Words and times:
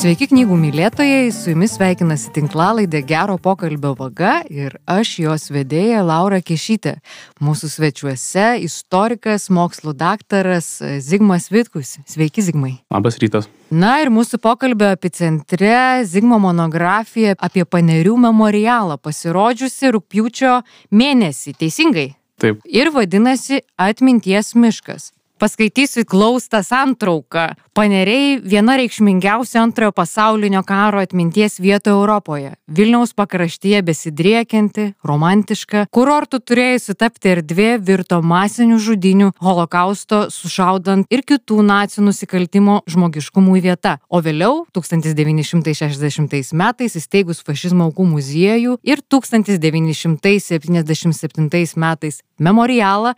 Sveiki 0.00 0.30
knygų 0.30 0.56
mylėtojai, 0.56 1.26
su 1.28 1.50
jumis 1.50 1.74
sveikinasi 1.76 2.30
tinklalaidė 2.32 3.02
Gero 3.04 3.34
pokalbio 3.36 3.90
vaga 3.98 4.38
ir 4.48 4.78
aš 4.88 5.10
jos 5.20 5.44
vedėja 5.52 6.00
Laura 6.00 6.38
Kešytė. 6.40 6.94
Mūsų 7.44 7.68
svečiuose 7.68 8.46
istorikas, 8.64 9.50
mokslo 9.52 9.92
daktaras 9.92 10.70
Zigmas 11.04 11.50
Vitkus. 11.52 11.98
Sveiki, 12.08 12.40
Zigmai. 12.40 12.72
Labas 12.88 13.20
rytas. 13.20 13.50
Na 13.68 13.98
ir 14.00 14.08
mūsų 14.08 14.40
pokalbio 14.40 14.88
epicentre 14.96 16.00
Zigmo 16.08 16.40
monografija 16.40 17.36
apie 17.36 17.68
panerių 17.68 18.16
memorialą 18.24 18.96
pasirodžiusi 19.04 19.92
rūpjūčio 19.98 20.62
mėnesį. 20.96 21.58
Teisingai? 21.60 22.14
Taip. 22.40 22.64
Ir 22.64 22.88
vadinasi 22.96 23.66
Atminties 23.76 24.54
miškas. 24.56 25.10
Paskaitysiu 25.40 26.04
klaustą 26.04 26.60
santrauką. 26.60 27.56
Paneriai 27.72 28.36
viena 28.44 28.76
reikšmingiausių 28.76 29.56
antrojo 29.62 29.94
pasaulinio 29.96 30.60
karo 30.68 31.00
atminties 31.00 31.56
vietų 31.64 31.94
Europoje. 31.94 32.50
Vilniaus 32.68 33.16
pakraštyje 33.16 33.80
besidriekianti, 33.86 34.90
romantiška, 35.00 35.86
kurortų 35.96 36.44
turėjusi 36.44 36.92
tapti 37.00 37.32
erdvė 37.32 37.80
virto 37.80 38.20
masinių 38.20 38.76
žudinių, 38.84 39.32
holokausto, 39.40 40.28
sušaudant 40.34 41.08
ir 41.08 41.24
kitų 41.24 41.64
nacijų 41.70 42.04
nusikaltimo 42.10 42.84
žmogiškumui 42.84 43.64
vieta. 43.64 43.96
O 44.12 44.20
vėliau, 44.20 44.68
1960 44.76 46.52
metais 46.52 46.92
įsteigus 47.00 47.40
fašizmo 47.46 47.88
aukų 47.88 48.04
muziejų 48.12 48.76
ir 48.84 49.00
1977 49.08 51.80
metais 51.80 52.20
memorialą, 52.36 53.16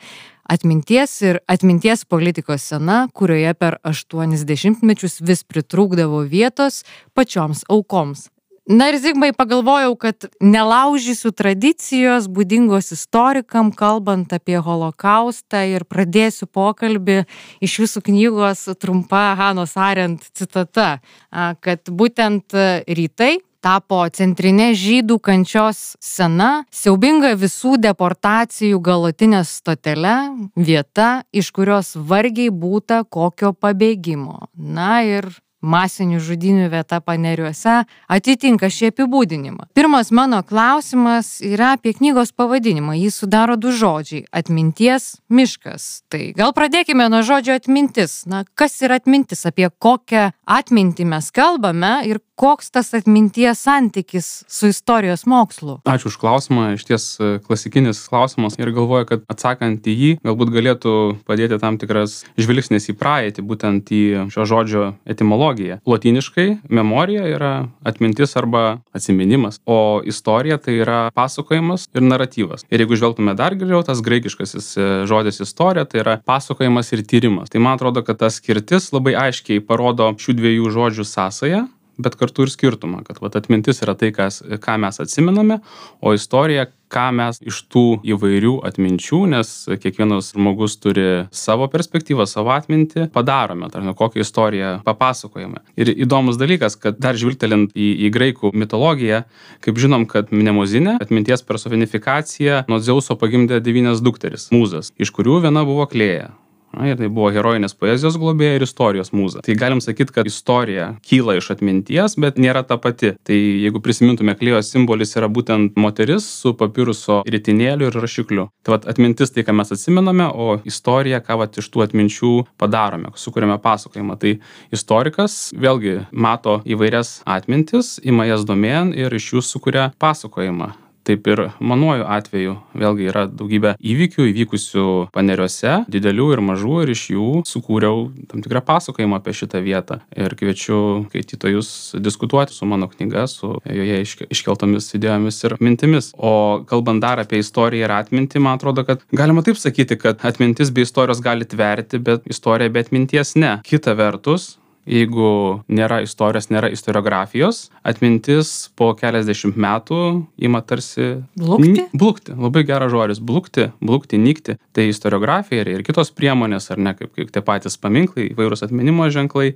atminties 0.53 1.15
ir 1.25 1.41
atminties 1.49 2.05
politikos 2.05 2.69
sena, 2.73 3.07
kurioje 3.17 3.55
per 3.57 3.79
aštuonis 3.89 4.45
dešimtmečius 4.49 5.21
vis 5.25 5.45
pritrūkdavo 5.49 6.23
vietos 6.29 6.83
pačioms 7.17 7.65
aukoms. 7.73 8.29
Na 8.71 8.93
ir 8.93 8.97
Zigmai 9.03 9.33
pagalvojau, 9.35 9.97
kad 9.99 10.29
nelaužysiu 10.39 11.33
tradicijos 11.35 12.29
būdingos 12.31 12.93
istorikam, 12.95 13.73
kalbant 13.75 14.31
apie 14.37 14.55
holokaustą 14.63 15.65
ir 15.67 15.83
pradėsiu 15.83 16.47
pokalbį 16.47 17.25
iš 17.59 17.81
jūsų 17.81 18.05
knygos 18.07 18.69
trumpa 18.79 19.33
Hanos 19.41 19.75
Arent 19.75 20.29
citata, 20.39 21.01
kad 21.33 21.91
būtent 21.91 22.55
rytai 22.87 23.41
tapo 23.63 24.03
centrinė 24.11 24.73
žydų 24.79 25.19
kančios 25.23 25.95
scena, 26.03 26.65
siaubinga 26.75 27.37
visų 27.39 27.79
deportacijų 27.83 28.83
galutinė 28.83 29.45
stotele, 29.49 30.17
vieta, 30.59 31.23
iš 31.33 31.53
kurios 31.55 31.95
vargiai 31.97 32.51
būta 32.51 33.05
kokio 33.09 33.55
pabėgimo. 33.55 34.51
Na 34.59 35.01
ir 35.07 35.31
masinių 35.63 36.19
žudinių 36.21 36.67
vieta 36.73 36.99
paneriuose 37.01 37.83
atitinka 38.11 38.69
šį 38.73 38.91
apibūdinimą. 38.93 39.69
Pirmas 39.77 40.11
mano 40.11 40.43
klausimas 40.47 41.39
yra 41.45 41.73
apie 41.77 41.95
knygos 41.97 42.35
pavadinimą. 42.37 42.97
Jį 42.99 43.11
sudaro 43.15 43.57
du 43.57 43.71
žodžiai- 43.71 44.27
atminties 44.41 45.23
miškas. 45.31 46.03
Tai 46.11 46.33
gal 46.37 46.53
pradėkime 46.53 47.09
nuo 47.09 47.23
žodžio 47.23 47.55
atmintis. 47.55 48.27
Na, 48.27 48.45
kas 48.55 48.81
yra 48.83 48.99
atmintis, 48.99 49.47
apie 49.47 49.71
kokią 49.71 50.33
atmintį 50.49 51.07
mes 51.09 51.31
kalbame 51.35 52.01
ir 52.09 52.21
koks 52.43 52.73
tas 52.75 52.91
atminties 52.97 53.61
santykis 53.63 54.29
su 54.51 54.71
istorijos 54.73 55.25
mokslu? 55.31 55.79
Ačiū 55.87 56.11
už 56.11 56.17
klausimą, 56.19 56.73
iš 56.75 56.85
ties 56.89 57.05
e, 57.23 57.37
klasikinis 57.45 58.01
klausimas 58.11 58.57
ir 58.59 58.73
galvoju, 58.75 59.07
kad 59.07 59.23
atsakant 59.31 59.87
į 59.87 59.95
jį 59.95 60.11
galbūt 60.27 60.51
galėtų 60.55 60.95
padėti 61.29 61.61
tam 61.63 61.79
tikras 61.79 62.23
žvilgsnis 62.41 62.91
į 62.91 62.97
praeitį, 62.99 63.45
būtent 63.47 63.93
į 63.95 64.03
šio 64.35 64.47
žodžio 64.49 64.87
etimologiją. 65.07 65.79
Lotiniškai 65.87 66.49
memorija 66.67 67.29
yra 67.31 67.53
atmintis 67.87 68.35
arba 68.41 68.81
atsiminimas, 68.97 69.61
o 69.67 70.03
istorija 70.03 70.59
tai 70.59 70.81
yra 70.83 71.01
pasakojimas 71.15 71.87
ir 71.95 72.07
naratyvas. 72.09 72.67
Ir 72.73 72.83
jeigu 72.83 72.99
žvelgtume 72.99 73.37
dar 73.39 73.55
geriau, 73.55 73.85
tas 73.87 74.03
graikiškasis 74.03 74.73
e, 74.75 74.89
žodis 75.07 75.39
istorija 75.47 75.87
tai 75.87 76.03
yra 76.03 76.19
pasakojimas 76.27 76.91
ir 76.97 77.07
tyrimas. 77.07 77.55
Tai 77.55 77.63
man 77.63 77.79
atrodo, 77.79 78.03
kad 78.03 78.19
ta 78.19 78.33
skirtis 78.35 78.91
labai 78.91 79.15
aiškiai 79.29 79.63
parodo 79.63 80.11
šių 80.19 80.32
dviejų 80.39 80.75
žodžių 80.75 81.09
sąsają 81.09 81.63
bet 81.99 82.17
kartu 82.17 82.47
ir 82.47 82.53
skirtumą, 82.53 83.03
kad 83.07 83.21
vat, 83.23 83.37
atmintis 83.37 83.83
yra 83.85 83.95
tai, 83.99 84.13
kas, 84.15 84.41
ką 84.43 84.79
mes 84.81 85.01
atsimename, 85.03 85.61
o 86.01 86.15
istorija, 86.17 86.69
ką 86.93 87.07
mes 87.17 87.39
iš 87.49 87.63
tų 87.73 87.85
įvairių 88.15 88.59
atminčių, 88.69 89.21
nes 89.33 89.53
kiekvienas 89.81 90.33
žmogus 90.35 90.77
turi 90.81 91.07
savo 91.33 91.69
perspektyvą, 91.73 92.27
savo 92.29 92.53
atmintį, 92.53 93.09
padarome, 93.15 93.71
tarkim, 93.73 93.95
kokią 93.97 94.25
istoriją 94.25 94.75
papasakojame. 94.87 95.63
Ir 95.81 95.93
įdomus 95.95 96.41
dalykas, 96.41 96.77
kad 96.81 97.01
dar 97.01 97.17
žvilgtelint 97.17 97.73
į, 97.73 97.89
į 98.09 98.13
graikų 98.13 98.53
mitologiją, 98.57 99.25
kaip 99.65 99.81
žinom, 99.81 100.07
kad 100.11 100.33
Mnemozinė, 100.33 100.99
atminties 101.01 101.45
personifikacija, 101.49 102.65
nuo 102.69 102.81
Dzeuso 102.83 103.17
pagimdė 103.21 103.63
devynias 103.65 104.05
dukteris, 104.05 104.51
mūzas, 104.53 104.93
iš 105.01 105.15
kurių 105.17 105.43
viena 105.47 105.65
buvo 105.69 105.89
klėja. 105.89 106.33
Ir 106.81 106.97
tai 106.97 107.09
buvo 107.13 107.31
herojinės 107.35 107.75
poezijos 107.77 108.17
globėja 108.21 108.57
ir 108.57 108.65
istorijos 108.67 109.13
mūza. 109.13 109.43
Tai 109.45 109.57
galim 109.61 109.83
sakyti, 109.85 110.15
kad 110.17 110.29
istorija 110.29 110.89
kyla 111.05 111.37
iš 111.39 111.51
atminties, 111.55 112.17
bet 112.21 112.41
nėra 112.41 112.65
ta 112.67 112.79
pati. 112.81 113.13
Tai 113.27 113.37
jeigu 113.37 113.83
prisimintume, 113.85 114.35
klėjos 114.39 114.73
simbolis 114.73 115.13
yra 115.19 115.29
būtent 115.33 115.77
moteris 115.81 116.27
su 116.43 116.55
papiruso 116.59 117.21
rytinėliu 117.29 117.91
ir 117.91 117.99
rašikliu. 118.03 118.49
Tai 118.65 118.77
vat, 118.77 118.89
atmintis 118.91 119.35
tai, 119.35 119.45
ką 119.47 119.57
mes 119.59 119.75
atsimename, 119.77 120.29
o 120.33 120.59
istorija, 120.69 121.23
ką 121.25 121.41
vat, 121.43 121.59
iš 121.61 121.69
tų 121.73 121.87
atminčių 121.87 122.35
padarome, 122.61 123.13
sukūrėme 123.21 123.59
pasakojimą. 123.63 124.19
Tai 124.23 124.37
istorikas 124.75 125.41
vėlgi 125.57 125.99
mato 126.13 126.61
įvairias 126.65 127.21
atmintis, 127.29 127.99
ima 128.03 128.29
jas 128.29 128.47
domėn 128.49 128.95
ir 128.97 129.13
iš 129.21 129.35
jų 129.35 129.45
sukuria 129.53 129.91
pasakojimą 130.03 130.73
taip 131.07 131.27
ir 131.31 131.43
manuoju 131.61 132.07
atveju 132.07 132.57
vėlgi 132.79 133.09
yra 133.11 133.25
daugybė 133.31 133.75
įvykių 133.79 134.27
įvykusių 134.31 134.87
paneriuose 135.15 135.83
didelių 135.93 136.29
ir 136.37 136.43
mažų 136.45 136.77
ir 136.85 136.93
iš 136.95 137.05
jų 137.15 137.29
sukūriau 137.49 138.07
tam 138.31 138.45
tikrą 138.45 138.63
pasakojimą 138.67 139.21
apie 139.21 139.35
šitą 139.37 139.63
vietą. 139.65 140.01
Ir 140.17 140.37
kviečiu 140.39 140.79
skaitytojus 141.09 141.73
diskutuoti 142.03 142.55
su 142.55 142.69
mano 142.69 142.89
knyga 142.93 143.27
su 143.31 143.55
joje 143.67 144.01
iškeltomis 144.31 144.93
idėjomis 144.99 145.43
ir 145.49 145.57
mintimis. 145.61 146.13
O 146.17 146.63
kalbant 146.69 147.03
dar 147.03 147.23
apie 147.23 147.43
istoriją 147.43 147.89
ir 147.89 147.97
atmintį 147.99 148.43
man 148.43 148.59
atrodo 148.61 148.87
kad 148.89 149.05
galima 149.13 149.45
taip 149.47 149.61
sakyti 149.61 149.99
kad 150.01 150.23
atmintis 150.27 150.73
be 150.75 150.87
istorijos 150.87 151.23
gali 151.25 151.49
tverti 151.49 151.99
bet 151.99 152.27
istorija 152.31 152.73
be 152.73 152.83
atminties 152.87 153.37
ne. 153.37 153.59
Kita 153.67 153.97
vertus 153.99 154.57
jeigu 154.89 155.63
nėra 155.71 156.01
istorijos, 156.05 156.49
nėra 156.53 156.71
istoriografijos, 156.75 157.69
atmintis 157.87 158.71
po 158.79 158.93
keliasdešimt 158.99 159.59
metų 159.61 160.01
ima 160.43 160.63
tarsi... 160.67 161.23
Blukti? 161.39 161.87
Blukti, 161.95 162.35
labai 162.39 162.65
geras 162.69 162.93
žodis. 162.95 163.23
Blukti, 163.23 163.71
blukti, 163.83 164.21
nykti. 164.23 164.59
Tai 164.75 164.89
istoriografija 164.91 165.65
ir, 165.65 165.73
ir 165.77 165.87
kitos 165.87 166.13
priemonės, 166.15 166.71
ar 166.75 166.83
ne, 166.83 166.97
kaip, 166.99 167.15
kaip 167.19 167.33
tie 167.35 167.45
patys 167.47 167.79
paminklai, 167.81 168.31
įvairūs 168.33 168.67
atminimo 168.67 169.09
ženklai, 169.13 169.53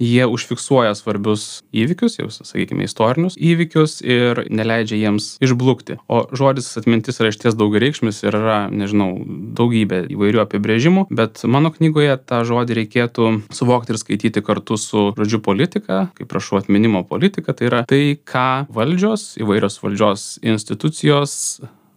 jie 0.00 0.26
užfiksuoja 0.26 0.94
svarbius 0.98 1.62
įvykius, 1.74 2.18
jau 2.18 2.28
sakykime, 2.32 2.86
istorinius 2.88 3.36
įvykius 3.38 4.00
ir 4.02 4.44
neleidžia 4.50 4.98
jiems 4.98 5.28
išblukti. 5.44 5.98
O 6.08 6.24
žodis 6.34 6.70
atmintis 6.80 7.20
yra 7.22 7.30
išties 7.32 7.56
daug 7.58 7.74
reikšmis 7.78 8.22
ir 8.26 8.38
yra, 8.38 8.58
nežinau, 8.72 9.12
daugybė 9.58 10.04
įvairių 10.14 10.42
apibrėžimų, 10.44 11.06
bet 11.14 11.44
mano 11.46 11.72
knygoje 11.74 12.16
tą 12.26 12.42
žodį 12.48 12.80
reikėtų 12.80 13.30
suvokti 13.54 13.94
ir 13.94 14.00
skaityti 14.02 14.44
kartu 14.44 14.78
su 14.80 15.06
žodžiu 15.18 15.42
politika, 15.44 16.08
kaip 16.18 16.30
prašau 16.30 16.60
atminimo 16.62 17.04
politika, 17.08 17.54
tai 17.54 17.70
yra 17.70 17.84
tai, 17.88 18.18
ką 18.18 18.66
valdžios, 18.74 19.34
įvairios 19.42 19.80
valdžios 19.84 20.28
institucijos 20.42 21.38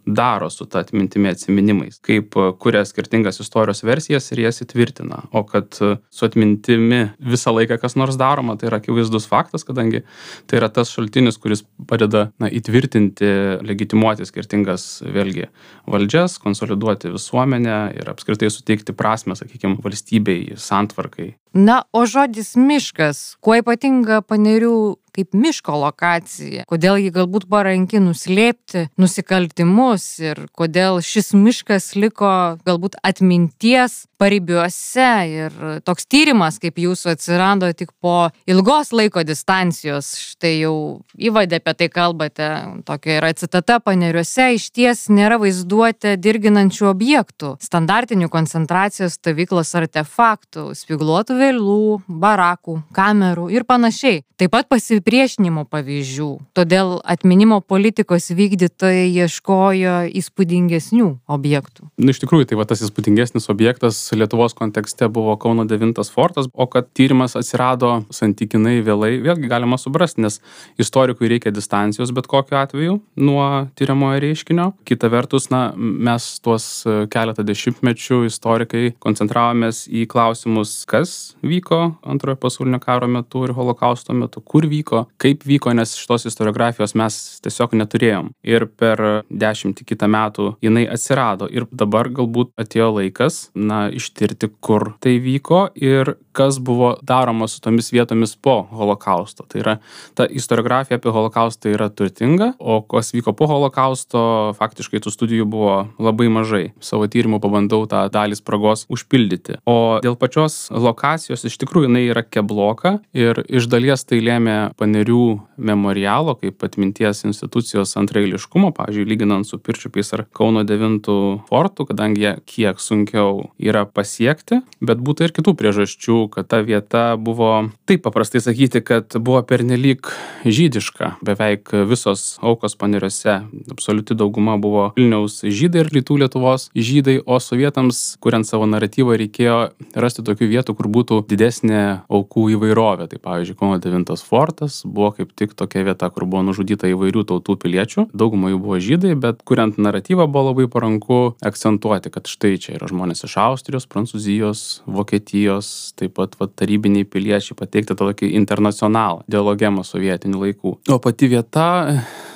daro 0.08 0.50
su 0.50 0.66
ta 0.66 0.80
atmintimi 0.80 1.30
atsiminimais, 1.30 2.00
kaip 2.04 2.36
e, 2.40 2.48
kuria 2.62 2.84
skirtingas 2.88 3.42
istorijos 3.44 3.84
versijas 3.84 4.32
ir 4.32 4.42
jas 4.46 4.62
įtvirtina. 4.64 5.24
O 5.36 5.44
kad 5.48 5.78
e, 5.84 5.98
su 6.10 6.28
atmintimi 6.28 7.02
visą 7.20 7.52
laiką 7.56 7.78
kas 7.82 7.98
nors 8.00 8.18
daroma, 8.20 8.56
tai 8.58 8.70
yra 8.72 8.80
akivaizdus 8.82 9.28
faktas, 9.28 9.68
kadangi 9.68 10.04
tai 10.48 10.62
yra 10.62 10.72
tas 10.74 10.94
šaltinis, 10.96 11.40
kuris 11.44 11.66
padeda 11.90 12.30
na, 12.40 12.48
įtvirtinti, 12.48 13.32
legitimuoti 13.68 14.28
skirtingas 14.28 14.88
vėlgi 15.04 15.50
valdžias, 15.92 16.40
konsoliduoti 16.44 17.12
visuomenę 17.14 17.80
ir 18.00 18.14
apskritai 18.14 18.50
suteikti 18.54 18.96
prasme, 18.96 19.36
sakykime, 19.36 19.82
valstybei, 19.84 20.56
santvarkai. 20.56 21.34
Na, 21.54 21.84
o 21.94 22.06
žodis 22.06 22.56
miškas, 22.60 23.38
kuo 23.42 23.58
ypatinga 23.62 24.22
panerių 24.28 24.98
kaip 25.18 25.34
miško 25.34 25.80
lokacija, 25.82 26.66
kodėl 26.70 27.00
jį 27.02 27.12
galbūt 27.16 27.48
paranki 27.50 28.02
nuslėpti 28.04 28.86
nusikaltimus 29.02 30.06
ir 30.22 30.44
kodėl 30.54 31.02
šis 31.02 31.34
miškas 31.34 31.96
liko 31.98 32.30
galbūt 32.68 33.00
atminties 33.02 34.04
paribiuose. 34.22 35.10
Ir 35.28 35.56
toks 35.86 36.06
tyrimas 36.10 36.60
kaip 36.62 36.78
jūsų 36.82 37.16
atsirado 37.16 37.70
tik 37.78 37.94
po 38.02 38.30
ilgos 38.50 38.94
laiko 38.94 39.24
distancijos, 39.26 40.14
štai 40.36 40.54
jau 40.60 40.76
įvadė 41.18 41.62
apie 41.62 41.74
tai 41.82 41.90
kalbate, 41.94 42.50
tokia 42.86 43.18
yra 43.18 43.34
citata 43.38 43.80
paneriuose, 43.82 44.52
iš 44.58 44.70
ties 44.76 45.08
nėra 45.14 45.40
vaizduoti 45.42 46.16
dirginančių 46.22 46.90
objektų, 46.92 47.56
standartinių 47.64 48.30
koncentracijos 48.34 49.18
stovyklos 49.18 49.74
artefaktų, 49.78 50.70
spigluotų 50.78 51.42
nelegalių 51.48 52.02
barakų, 52.08 52.82
kamerų 52.94 53.50
ir 53.52 53.66
panašiai. 53.66 54.24
Taip 54.38 54.52
pat 54.54 54.68
pasipriešinimo 54.70 55.66
pavyzdžių. 55.66 56.28
Todėl 56.54 57.00
atminimo 57.04 57.58
politikos 57.62 58.30
vykdytojai 58.30 59.10
ieškojo 59.10 59.96
įspūdingesnių 60.14 61.08
objektų. 61.26 61.88
Na, 61.98 62.14
iš 62.14 62.22
tikrųjų, 62.22 62.52
tai 62.52 62.60
va 62.60 62.68
tas 62.70 62.84
įspūdingesnis 62.86 63.50
objektas 63.50 63.98
Lietuvos 64.14 64.54
kontekste 64.54 65.10
buvo 65.10 65.34
Kauno 65.42 65.66
9 65.66 65.98
fortas, 66.14 66.50
o 66.54 66.68
kad 66.70 66.92
tyrimas 66.94 67.34
atsirado 67.34 68.04
santykinai 68.14 68.84
vėlai, 68.86 69.18
vėlgi 69.26 69.50
galima 69.50 69.80
suprasti, 69.82 70.22
nes 70.22 70.38
istorikui 70.78 71.32
reikia 71.34 71.52
distancijos 71.52 72.14
bet 72.14 72.30
kokiu 72.30 72.60
atveju 72.62 73.00
nuo 73.18 73.48
tyriamojo 73.74 74.22
reiškinio. 74.22 74.70
Kita 74.86 75.10
vertus, 75.10 75.50
na, 75.50 75.72
mes 75.74 76.30
tuos 76.46 76.86
keletą 76.86 77.42
dešimtmečių 77.48 78.22
istorikai 78.30 78.86
koncentravomės 79.02 79.88
į 79.90 80.06
klausimus, 80.14 80.84
kas 80.86 81.27
vyko 81.46 81.98
antrojo 82.08 82.40
pasaulinio 82.42 82.80
karo 82.84 83.08
metu 83.12 83.44
ir 83.48 83.54
holokausto 83.58 84.16
metu, 84.18 84.42
kur 84.42 84.68
vyko, 84.70 85.06
kaip 85.22 85.46
vyko, 85.48 85.74
nes 85.78 85.96
šitos 86.00 86.28
istoriografijos 86.30 86.96
mes 87.00 87.18
tiesiog 87.46 87.76
neturėjom. 87.82 88.32
Ir 88.48 88.68
per 88.80 89.04
dešimtį 89.30 89.88
kitą 89.88 90.10
metų 90.12 90.50
jinai 90.64 90.88
atsirado. 90.92 91.50
Ir 91.52 91.68
dabar 91.72 92.10
galbūt 92.14 92.54
atėjo 92.60 92.92
laikas, 93.00 93.48
na, 93.56 93.88
ištirti, 93.94 94.52
kur 94.62 94.94
tai 95.04 95.18
vyko 95.24 95.68
ir 95.76 96.16
kas 96.38 96.60
buvo 96.62 96.92
daroma 97.02 97.48
su 97.50 97.62
tomis 97.62 97.90
vietomis 97.92 98.36
po 98.36 98.60
holokausto. 98.72 99.46
Tai 99.50 99.62
yra, 99.64 99.76
ta 100.14 100.28
istoriografija 100.30 101.00
apie 101.00 101.14
holokaustą 101.14 101.72
yra 101.74 101.90
turtinga, 101.90 102.52
o 102.60 102.82
kas 102.86 103.10
vyko 103.16 103.34
po 103.34 103.48
holokausto, 103.50 104.22
faktiškai 104.60 105.02
tų 105.02 105.14
studijų 105.16 105.48
buvo 105.50 105.78
labai 105.98 106.30
mažai. 106.30 106.64
Savo 106.84 107.10
tyrimų 107.10 107.42
pabandau 107.42 107.88
tą 107.90 108.04
dalį 108.14 108.38
spragos 108.38 108.86
užpildyti. 108.94 109.58
O 109.66 109.98
dėl 110.06 110.18
pačios 110.20 110.68
lokacijos 110.70 111.17
iš 111.26 111.58
tikrųjų 111.64 111.90
jinai 111.90 112.04
yra 112.12 112.24
kebloka 112.24 112.98
ir 113.18 113.42
iš 113.48 113.70
dalies 113.72 114.06
tai 114.08 114.20
lėmė 114.24 114.58
panerių 114.78 115.26
memorialo 115.58 116.36
kaip 116.38 116.64
atminties 116.64 117.24
institucijos 117.28 117.96
antrailiškumo, 118.00 118.72
pavyzdžiui, 118.78 119.08
lyginant 119.10 119.48
su 119.48 119.58
Pirčiupiais 119.58 120.14
ar 120.14 120.26
Kauno 120.38 120.64
9 120.68 121.10
fortu, 121.50 121.88
kadangi 121.90 122.24
jie 122.24 122.34
kiek 122.46 122.82
sunkiau 122.82 123.50
yra 123.58 123.86
pasiekti, 123.90 124.62
bet 124.82 125.02
būtų 125.02 125.28
ir 125.28 125.36
kitų 125.38 125.56
priežasčių, 125.58 126.20
kad 126.34 126.50
ta 126.52 126.62
vieta 126.66 127.06
buvo, 127.18 127.70
taip 127.90 128.04
paprastai 128.06 128.42
sakyti, 128.44 128.84
kad 128.86 129.18
buvo 129.18 129.42
pernelyg 129.48 130.12
žydiška. 130.46 131.16
Beveik 131.26 131.74
visos 131.90 132.38
aukos 132.46 132.78
paneriuose, 132.80 133.40
absoliuti 133.74 134.18
dauguma 134.18 134.58
buvo 134.62 134.92
Vilniaus 134.98 135.42
žydai 135.42 135.84
ir 135.86 135.92
rytų 135.94 136.20
Lietuvos 136.22 136.70
žydai, 136.76 137.20
o 137.26 137.40
sovietams, 137.42 138.18
kuriant 138.24 138.48
savo 138.48 138.68
naratyvą, 138.70 139.18
reikėjo 139.22 139.58
rasti 139.98 140.26
tokių 140.26 140.50
vietų, 140.54 140.76
kur 140.78 140.90
būtų 140.92 141.07
didesnė 141.28 141.82
aukų 142.12 142.48
įvairovė. 142.56 143.08
Tai 143.12 143.20
pavyzdžiui, 143.24 143.58
Kauno 143.60 143.80
9 143.84 144.24
fortas 144.28 144.82
buvo 144.86 145.12
kaip 145.18 145.34
tik 145.38 145.56
tokia 145.58 145.86
vieta, 145.88 146.10
kur 146.14 146.28
buvo 146.30 146.44
nužudyta 146.48 146.90
įvairių 146.92 147.26
tautų 147.32 147.58
piliečių. 147.64 148.08
Dauguma 148.18 148.52
jų 148.52 148.62
buvo 148.64 148.80
žydai, 148.84 149.16
bet 149.20 149.44
kuriant 149.48 149.80
naratyvą 149.82 150.28
buvo 150.28 150.52
labai 150.52 150.68
paranku 150.72 151.20
akcentuoti, 151.46 152.12
kad 152.14 152.30
štai 152.30 152.56
čia 152.62 152.76
yra 152.78 152.90
žmonės 152.92 153.26
iš 153.28 153.38
Austrijos, 153.42 153.88
Prancūzijos, 153.90 154.64
Vokietijos, 154.86 155.94
taip 156.00 156.18
pat 156.18 156.36
va, 156.40 156.50
tarybiniai 156.50 157.08
piliečiai 157.08 157.58
pateikti 157.58 157.96
tą 157.96 158.10
tokį 158.10 158.32
internacionalą, 158.40 159.24
dialogemą 159.32 159.86
sovietinių 159.88 160.44
laikų. 160.46 160.74
O 160.92 161.00
pati 161.04 161.30
vieta, 161.32 161.68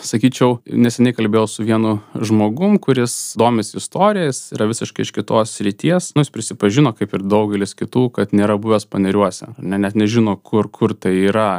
sakyčiau, 0.05 0.59
neseniai 0.65 1.15
kalbėjau 1.17 1.47
su 1.49 1.65
vienu 1.67 1.97
žmogum, 2.15 2.77
kuris 2.81 3.33
domisi 3.39 3.77
istorijas, 3.79 4.43
yra 4.55 4.67
visiškai 4.69 5.05
iš 5.05 5.13
kitos 5.15 5.55
ryties. 5.65 6.11
Nu, 6.15 6.25
jis 6.25 6.33
prisipažino, 6.33 6.93
kaip 6.97 7.15
ir 7.17 7.25
daugelis 7.25 7.75
kitų, 7.77 8.07
kad 8.15 8.35
nėra 8.35 8.57
buvęs 8.61 8.87
paneriuose. 8.91 9.51
Ne, 9.59 9.79
net 9.81 9.97
nežino, 9.99 10.37
kur, 10.37 10.69
kur 10.71 10.95
tai 10.97 11.13
yra. 11.27 11.49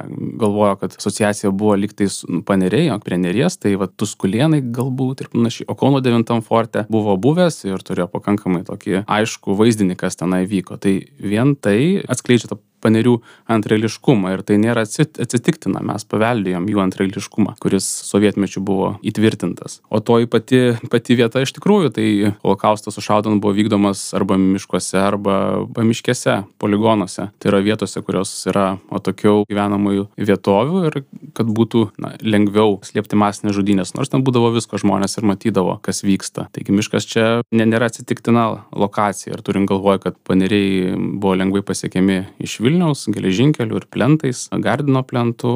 Galvojo, 0.43 0.77
kad 0.81 0.97
asociacija 0.99 1.51
buvo 1.51 1.77
liktais 1.79 2.23
paneriai, 2.49 2.91
o 2.95 2.99
prie 3.03 3.19
neries, 3.21 3.59
tai 3.63 3.75
va 3.81 3.89
tuskulienai 3.91 4.63
galbūt 4.75 5.25
ir 5.25 5.33
panašiai. 5.35 5.69
O 5.73 5.79
Kauno 5.79 6.03
9 6.05 6.41
forte 6.47 6.87
buvo 6.93 7.17
buvęs 7.21 7.65
ir 7.69 7.85
turėjo 7.85 8.09
pakankamai 8.13 8.65
tokį 8.69 9.05
aišku 9.07 9.57
vaizdinį, 9.59 9.99
kas 10.01 10.19
tenai 10.21 10.45
vyko. 10.51 10.81
Tai 10.83 10.99
vien 11.23 11.57
tai 11.57 11.79
atskleidžia 12.03 12.55
tą 12.55 12.63
panerių 12.83 13.19
antrailiškumą 13.53 14.35
ir 14.35 14.45
tai 14.47 14.59
nėra 14.63 14.85
atsitiktina, 14.87 15.83
mes 15.87 16.07
paveldėjom 16.09 16.69
jų 16.71 16.83
antrailiškumą, 16.87 17.57
kuris 17.63 17.87
sovietmečiu 18.09 18.63
buvo 18.65 18.95
įtvirtintas. 19.07 19.81
O 19.91 20.01
toji 20.05 20.29
pati, 20.31 20.63
pati 20.93 21.17
vieta 21.19 21.43
iš 21.43 21.55
tikrųjų, 21.57 21.93
tai 21.97 22.07
holokaustas 22.43 22.97
sušaudant 22.99 23.43
buvo 23.43 23.55
vykdomas 23.57 24.05
arba 24.17 24.39
miškuose, 24.41 24.99
arba 25.01 25.37
pamiškėse, 25.77 26.43
poligonuose. 26.63 27.29
Tai 27.39 27.53
yra 27.53 27.63
vietose, 27.65 28.03
kurios 28.05 28.33
yra 28.51 28.77
atokiau 28.93 29.47
gyvenamųjų 29.51 30.09
vietovių 30.19 30.85
ir 30.89 31.01
kad 31.37 31.49
būtų 31.49 31.85
na, 32.03 32.15
lengviau 32.23 32.79
slėpti 32.85 33.19
masinės 33.19 33.57
žudynės, 33.57 33.95
nors 33.97 34.13
ten 34.13 34.25
būdavo 34.27 34.53
visko 34.57 34.81
žmonės 34.81 35.19
ir 35.19 35.29
matydavo, 35.29 35.79
kas 35.85 36.03
vyksta. 36.07 36.49
Taigi 36.55 36.75
miškas 36.75 37.09
čia 37.09 37.27
nėra 37.53 37.89
atsitiktina 37.91 38.47
lokacija 38.77 39.37
ir 39.37 39.45
turint 39.45 39.69
galvoje, 39.71 40.03
kad 40.07 40.19
paneriai 40.27 40.95
buvo 40.97 41.37
lengvai 41.39 41.65
pasiekiami 41.67 42.19
iš 42.43 42.59
Vilnių 42.63 42.72
Vilniaus 42.73 43.05
geležinkeliu 43.13 43.81
ir 43.81 43.87
plentais, 43.93 44.47
Gardino 44.65 45.03
plentu. 45.05 45.53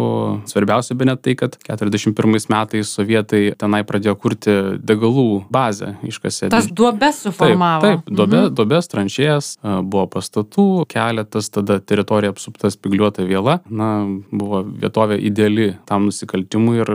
Svarbiausia 0.51 0.97
be 0.99 1.09
net 1.09 1.23
tai, 1.25 1.37
kad 1.39 1.57
41 1.65 2.49
metais 2.53 2.93
sovietai 2.93 3.43
tenai 3.59 3.83
pradėjo 3.89 4.17
kurti 4.21 4.57
degalų 4.87 5.47
bazę 5.53 5.95
iškasė. 6.07 6.51
Tas 6.53 6.69
duobes 6.69 7.23
suformavo. 7.27 7.85
Taip, 7.87 8.05
taip 8.05 8.17
duobė, 8.21 8.41
mhm. 8.45 8.57
duobės, 8.59 8.91
tranšėjas, 8.93 9.53
buvo 9.87 10.07
pastatų, 10.13 10.69
keletas, 10.93 11.51
tada 11.55 11.81
teritorija 11.81 12.35
apsupta 12.35 12.71
spigliuota 12.73 13.27
viela. 13.27 13.61
Na, 13.71 13.93
buvo 14.31 14.63
vietovė 14.67 15.21
ideali 15.25 15.73
tam 15.89 16.11
nusikaltimui 16.11 16.83
ir 16.83 16.93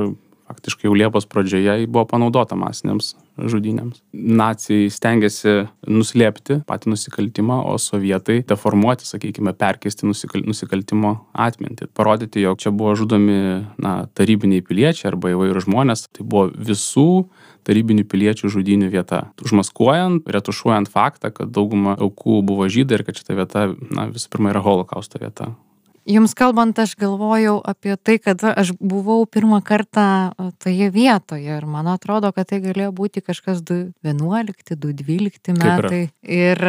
faktiškai 0.51 0.89
jau 0.89 0.95
Liepos 0.97 1.27
pradžioje 1.31 1.88
buvo 1.88 2.06
panaudota 2.09 2.57
masinėms 2.59 3.15
žudynėms. 3.50 4.02
Nacijai 4.14 4.90
stengiasi 4.94 5.56
nuslėpti 5.90 6.62
patį 6.68 6.94
nusikaltimą, 6.94 7.62
o 7.72 7.78
sovietai 7.82 8.42
deformuoti, 8.48 9.08
sakykime, 9.08 9.54
perkeisti 9.58 10.08
nusikal, 10.10 10.46
nusikaltimo 10.48 11.16
atmintį. 11.34 11.90
Parodyti, 11.98 12.44
jog 12.45 12.60
čia 12.62 12.74
buvo 12.76 12.95
žudomi 13.00 13.40
na, 13.81 13.95
tarybiniai 14.18 14.66
piliečiai 14.66 15.12
arba 15.14 15.33
įvairių 15.36 15.66
žmonės. 15.68 16.07
Tai 16.18 16.28
buvo 16.28 16.50
visų 16.52 17.07
tarybinių 17.68 18.06
piliečių 18.10 18.52
žudynių 18.52 18.92
vieta. 18.94 19.26
Užmaskuojant, 19.45 20.30
retušuojant 20.33 20.90
faktą, 20.92 21.33
kad 21.33 21.52
dauguma 21.54 21.98
aukų 21.98 22.42
buvo 22.45 22.69
žydai 22.71 23.00
ir 23.00 23.06
kad 23.07 23.19
šita 23.21 23.38
vieta, 23.38 23.68
na, 23.94 24.10
visų 24.12 24.33
pirma, 24.33 24.54
yra 24.56 24.64
holokausto 24.66 25.21
vieta. 25.21 25.52
Jums 26.10 26.34
kalbant, 26.38 26.80
aš 26.81 26.96
galvojau 26.98 27.60
apie 27.68 27.94
tai, 28.02 28.18
kad 28.22 28.42
aš 28.48 28.74
buvau 28.80 29.26
pirmą 29.30 29.62
kartą 29.66 30.06
toje 30.62 30.90
vietoje 30.94 31.58
ir 31.58 31.68
man 31.70 31.90
atrodo, 31.92 32.31
kad 32.34 32.50
tai 32.50 32.62
galėjo 32.64 32.90
būti 32.98 33.22
kažkas 33.22 33.62
2011, 33.68 34.76
2012 34.81 35.58
metai. 35.60 36.04
Ir 36.26 36.64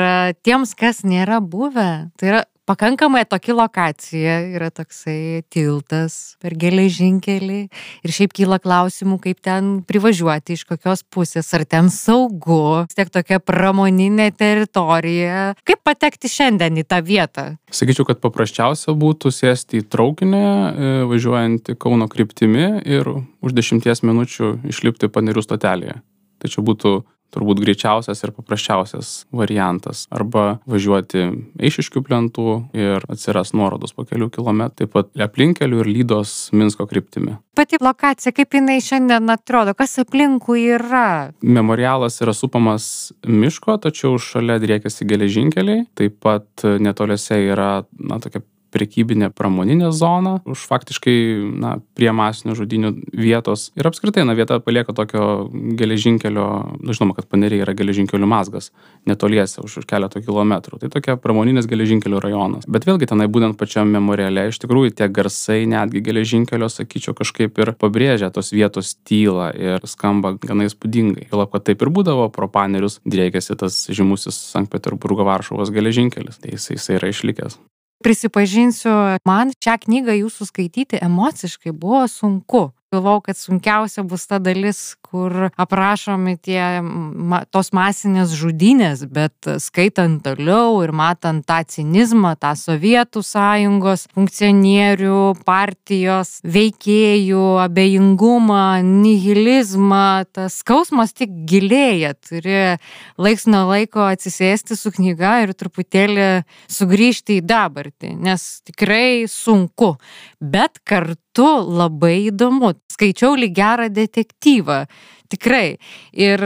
tiems, 0.45 0.77
kas 0.77 1.01
nėra 1.07 1.41
buvę, 1.41 2.11
tai 2.21 2.33
yra 2.35 2.43
pakankamai 2.73 3.23
atoki 3.26 3.52
lokacija, 3.52 4.38
yra 4.57 4.71
toksai 4.73 5.43
tiltas 5.52 6.38
per 6.41 6.55
geležinkelį 6.57 7.61
ir 7.69 8.14
šiaip 8.14 8.33
kyla 8.37 8.59
klausimų, 8.62 9.19
kaip 9.26 9.43
ten 9.45 9.73
privažiuoti, 9.88 10.57
iš 10.57 10.64
kokios 10.71 11.05
pusės, 11.12 11.50
ar 11.57 11.67
ten 11.69 11.91
saugu, 11.93 12.87
tiek 12.97 13.12
tokia 13.12 13.43
pramoninė 13.45 14.31
teritorija. 14.38 15.52
Kaip 15.69 15.83
patekti 15.85 16.31
šiandien 16.33 16.81
į 16.81 16.87
tą 16.88 17.02
vietą? 17.05 17.47
Sakyčiau, 17.73 18.09
kad 18.09 18.23
paprasčiausia 18.25 18.97
būtų 18.97 19.35
sėsti 19.35 19.83
į 19.83 19.88
traukinį, 19.93 20.43
e, 20.43 20.93
važiuojant 21.11 21.75
Kauno 21.83 22.09
kryptimi 22.09 22.83
ir 22.88 23.09
už 23.43 23.57
dešimties 23.57 24.05
minučių 24.07 24.55
išlipti 24.73 25.12
panerių 25.12 25.45
stotelėje. 25.45 26.00
Tai 26.41 26.50
čia 26.50 26.64
būtų 26.64 27.02
turbūt 27.33 27.62
greičiausias 27.65 28.23
ir 28.25 28.33
paprasčiausias 28.37 29.12
variantas. 29.33 30.05
Arba 30.12 30.59
važiuoti 30.69 31.25
Eišiškių 31.62 32.03
plentų 32.07 32.47
ir 32.77 33.07
atsiras 33.12 33.55
nuorodos 33.57 33.95
po 33.97 34.07
kelių 34.09 34.31
kilometrų, 34.35 34.77
taip 34.83 34.95
pat 34.97 35.11
aplinkelių 35.29 35.83
ir 35.83 35.91
lydos 35.91 36.51
Minsko 36.57 36.87
kryptimi. 36.91 37.39
Pati 37.57 37.81
lokacija, 37.83 38.33
kaip 38.37 38.55
jinai 38.57 38.79
šiandien 38.85 39.29
atrodo, 39.33 39.75
kas 39.77 39.99
aplinkui 40.01 40.65
yra? 40.79 41.33
Memorialas 41.45 42.17
yra 42.25 42.33
supamas 42.37 42.87
miško, 43.29 43.77
tačiau 43.83 44.17
šalia 44.21 44.57
driekiasi 44.62 45.09
geležinkeliai, 45.09 45.85
taip 45.99 46.17
pat 46.25 46.65
netoliese 46.81 47.43
yra, 47.53 47.83
na, 48.01 48.21
tokia 48.23 48.45
prekybinė 48.73 49.31
pramoninė 49.37 49.93
zona 49.97 50.38
už 50.49 50.64
faktiškai 50.71 51.17
na 51.62 51.76
prie 51.97 52.11
masinių 52.14 52.57
žudynių 52.59 52.93
vietos. 53.12 53.71
Ir 53.79 53.88
apskritai 53.88 54.25
na 54.29 54.37
vieta 54.38 54.59
palieka 54.64 54.95
tokio 54.97 55.50
geležinkelio 55.79 56.47
nu 56.81 56.97
žinoma 56.97 57.17
kad 57.19 57.29
paneriai 57.31 57.64
yra 57.64 57.76
geležinkelių 57.76 58.29
mazgas 58.29 58.71
netoliese 59.09 59.61
už 59.64 59.83
už 59.83 59.88
keleto 59.88 60.23
kilometrų. 60.23 60.81
Tai 60.83 60.91
tokia 60.93 61.17
pramoninės 61.21 61.69
geležinkelių 61.71 62.23
rajonas. 62.23 62.69
Bet 62.69 62.87
vėlgi 62.88 63.11
tenai 63.12 63.29
būnant 63.33 63.59
pačiam 63.61 63.91
memoriale 63.93 64.49
iš 64.50 64.62
tikrųjų 64.62 64.95
tie 64.99 65.09
garsai 65.12 65.64
netgi 65.71 66.02
geležinkelio 66.05 66.71
sakyčiau 66.73 67.17
kažkaip 67.19 67.59
ir 67.62 67.75
pabrėžia 67.79 68.33
tos 68.35 68.52
vietos 68.55 68.95
tylą 69.09 69.50
ir 69.57 69.85
skamba 69.91 70.37
gana 70.41 70.69
įspūdingai. 70.71 71.29
Juolab 71.33 71.52
kad 71.52 71.67
taip 71.69 71.85
ir 71.85 71.93
būdavo 71.93 72.31
pro 72.35 72.49
panerius 72.52 73.00
driekiasi 73.05 73.59
tas 73.61 73.85
žymusis 73.93 74.38
sankt 74.52 74.73
peterburgo 74.73 75.26
varšuvos 75.29 75.75
geležinkelis. 75.75 76.41
Tai 76.43 76.57
jisai 76.57 76.79
jisai 76.79 76.99
yra 77.00 77.12
išlikęs 77.12 77.61
Prisipažinsiu, 78.02 78.92
man 79.28 79.52
šią 79.62 79.76
knygą 79.87 80.16
jūsų 80.25 80.49
skaityti 80.49 80.99
emociškai 81.02 81.73
buvo 81.73 82.02
sunku 82.11 82.71
galvojau, 82.92 83.22
kad 83.26 83.38
sunkiausia 83.38 84.04
bus 84.06 84.26
ta 84.28 84.38
dalis, 84.42 84.80
kur 85.02 85.49
aprašomi 85.61 86.37
tie 86.40 86.80
ma, 86.82 87.42
tos 87.52 87.72
masinės 87.76 88.34
žudynės, 88.37 89.04
bet 89.12 89.49
skaitant 89.62 90.22
toliau 90.25 90.82
ir 90.84 90.92
matant 90.96 91.44
tą 91.49 91.61
cinizmą, 91.68 92.34
tą 92.40 92.52
Sovietų 92.58 93.22
sąjungos 93.26 94.06
funkcionierių, 94.12 95.20
partijos 95.49 96.38
veikėjų, 96.44 97.44
abejingumą, 97.64 98.82
nihilizmą, 98.87 100.28
tas 100.32 100.61
skausmas 100.62 101.16
tik 101.16 101.32
gilėja. 101.49 102.14
Turi 102.20 102.76
laiks 103.20 103.49
nuo 103.50 103.64
laiko 103.72 104.04
atsisėsti 104.11 104.76
su 104.78 104.92
knyga 104.94 105.38
ir 105.46 105.56
truputėlį 105.56 106.30
sugrįžti 106.72 107.40
į 107.40 107.46
dabartį, 107.49 108.14
nes 108.20 108.49
tikrai 108.68 109.25
sunku, 109.30 109.94
bet 110.40 110.82
kartu 110.84 111.32
metu 111.33 111.65
labai 111.67 112.29
įdomu. 112.31 112.75
Skaičiau 112.91 113.37
lyg 113.37 113.55
gerą 113.55 113.89
detektyvą. 113.89 114.87
Tikrai. 115.29 115.79
Ir 116.12 116.41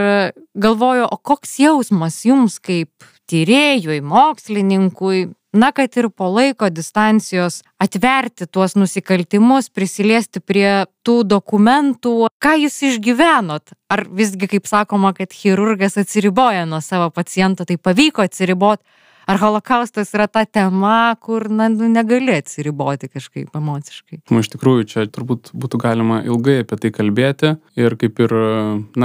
galvoju, 0.54 1.08
o 1.10 1.16
koks 1.16 1.58
jausmas 1.58 2.24
jums 2.24 2.60
kaip 2.60 2.90
tyrėjui, 3.26 4.00
mokslininkui, 4.00 5.32
na, 5.52 5.72
kad 5.72 5.90
ir 5.96 6.08
po 6.10 6.28
laiko 6.30 6.70
distancijos 6.70 7.62
atverti 7.82 8.46
tuos 8.46 8.76
nusikaltimus, 8.76 9.70
prisiliesti 9.70 10.40
prie 10.40 10.86
tų 11.02 11.24
dokumentų, 11.26 12.28
ką 12.38 12.54
jūs 12.62 12.78
išgyvenot? 12.92 13.74
Ar 13.90 14.06
visgi, 14.06 14.46
kaip 14.46 14.66
sakoma, 14.66 15.12
kad 15.12 15.32
chirurgas 15.34 15.98
atsiriboja 15.98 16.66
nuo 16.66 16.80
savo 16.80 17.10
paciento, 17.10 17.64
tai 17.64 17.78
pavyko 17.78 18.22
atsiriboti? 18.22 18.84
Ar 19.26 19.40
holokaustas 19.42 20.12
yra 20.14 20.26
ta 20.30 20.44
tema, 20.44 21.16
kur 21.22 21.48
na, 21.50 21.68
nu, 21.72 21.88
negali 21.90 22.36
atsiriboti 22.38 23.10
kažkaip 23.10 23.54
emociškai? 23.58 24.20
Nu, 24.30 24.40
iš 24.42 24.50
tikrųjų, 24.54 24.86
čia 24.90 25.06
turbūt 25.10 25.52
būtų 25.56 25.80
galima 25.82 26.22
ilgai 26.26 26.60
apie 26.62 26.78
tai 26.82 26.92
kalbėti 26.94 27.54
ir 27.78 27.96
kaip 28.00 28.22
ir 28.22 28.34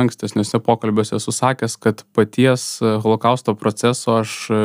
ankstesniuose 0.03 0.61
pokalbiuose 0.63 1.17
esu 1.17 1.33
sakęs, 1.35 1.77
kad 1.81 2.05
paties 2.15 2.67
holokausto 2.81 3.55
proceso 3.57 4.19
aš 4.21 4.35
e, 4.53 4.61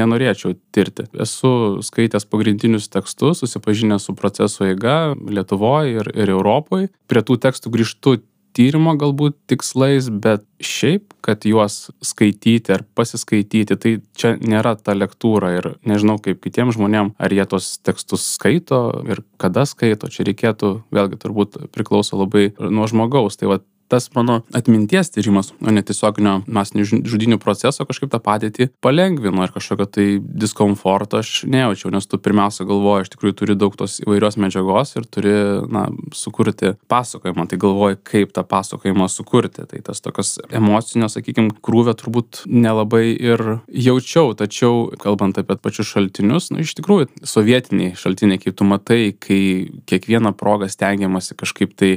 nenorėčiau 0.00 0.56
tirti. 0.74 1.06
Esu 1.22 1.82
skaitęs 1.86 2.28
pagrindinius 2.30 2.90
tekstus, 2.92 3.42
susipažinęs 3.44 4.08
su 4.08 4.16
proceso 4.18 4.66
eiga 4.66 5.14
Lietuvoje 5.16 6.00
ir, 6.00 6.10
ir 6.16 6.32
Europoje. 6.34 6.90
Prie 7.10 7.22
tų 7.26 7.38
tekstų 7.46 7.72
grįžtu 7.74 8.18
tyrimo 8.56 8.94
galbūt 8.98 9.36
tikslais, 9.50 10.08
bet 10.08 10.44
šiaip, 10.64 11.12
kad 11.24 11.44
juos 11.48 11.90
skaityti 12.04 12.72
ar 12.72 12.84
pasiskaityti, 12.96 13.76
tai 13.76 13.92
čia 14.16 14.34
nėra 14.40 14.76
ta 14.80 14.96
lektūra 14.96 15.52
ir 15.58 15.70
nežinau 15.86 16.16
kaip 16.22 16.40
kitiems 16.44 16.78
žmonėms, 16.78 17.16
ar 17.20 17.36
jie 17.36 17.44
tos 17.50 17.74
tekstus 17.84 18.24
skaito 18.36 18.80
ir 19.08 19.22
kada 19.42 19.66
skaito, 19.68 20.10
čia 20.12 20.26
reikėtų, 20.30 20.72
vėlgi 20.94 21.20
turbūt 21.22 21.60
priklauso 21.76 22.18
labai 22.20 22.50
nuo 22.58 22.88
žmogaus. 22.90 23.36
Tai 23.36 23.52
va 23.52 23.60
tas 23.88 24.08
mano 24.14 24.40
atminties 24.56 25.10
tyrimas, 25.14 25.52
o 25.60 25.72
ne 25.72 25.82
tiesioginio 25.86 26.40
masinių 26.46 27.04
žudinių 27.06 27.38
proceso 27.42 27.86
kažkaip 27.86 28.10
tą 28.12 28.20
padėtį 28.22 28.68
palengvino 28.84 29.46
ir 29.46 29.54
kažkokio 29.54 29.86
tai 29.96 30.06
diskomforto 30.20 31.20
aš 31.22 31.44
nejaučiau, 31.50 31.92
nes 31.94 32.08
tu 32.10 32.18
pirmiausia 32.22 32.66
galvoji, 32.68 33.06
iš 33.06 33.12
tikrųjų 33.14 33.36
turi 33.40 33.58
daug 33.58 33.76
tos 33.78 33.98
įvairios 34.04 34.38
medžiagos 34.42 34.96
ir 34.98 35.06
turi, 35.10 35.34
na, 35.72 35.86
sukurti 36.16 36.74
pasakojimą, 36.90 37.46
tai 37.50 37.60
galvoji, 37.62 38.00
kaip 38.06 38.34
tą 38.36 38.44
pasakojimą 38.46 39.08
sukurti. 39.12 39.66
Tai 39.66 39.80
tas 39.86 40.02
tokios 40.04 40.36
emocinio, 40.54 41.08
sakykime, 41.12 41.54
krūvio 41.64 41.94
turbūt 41.98 42.44
nelabai 42.50 43.08
ir 43.14 43.42
jaučiau, 43.66 44.34
tačiau 44.38 44.86
kalbant 45.02 45.38
apie 45.40 45.58
pačius 45.62 45.90
šaltinius, 45.94 46.50
na, 46.52 46.62
iš 46.64 46.76
tikrųjų, 46.78 47.10
sovietiniai 47.26 47.96
šaltiniai, 47.98 48.40
kaip 48.42 48.58
tu 48.58 48.68
matai, 48.68 49.00
kai 49.18 49.40
kiekvieną 49.88 50.34
progą 50.38 50.68
stengiamasi 50.70 51.38
kažkaip 51.38 51.76
tai 51.78 51.96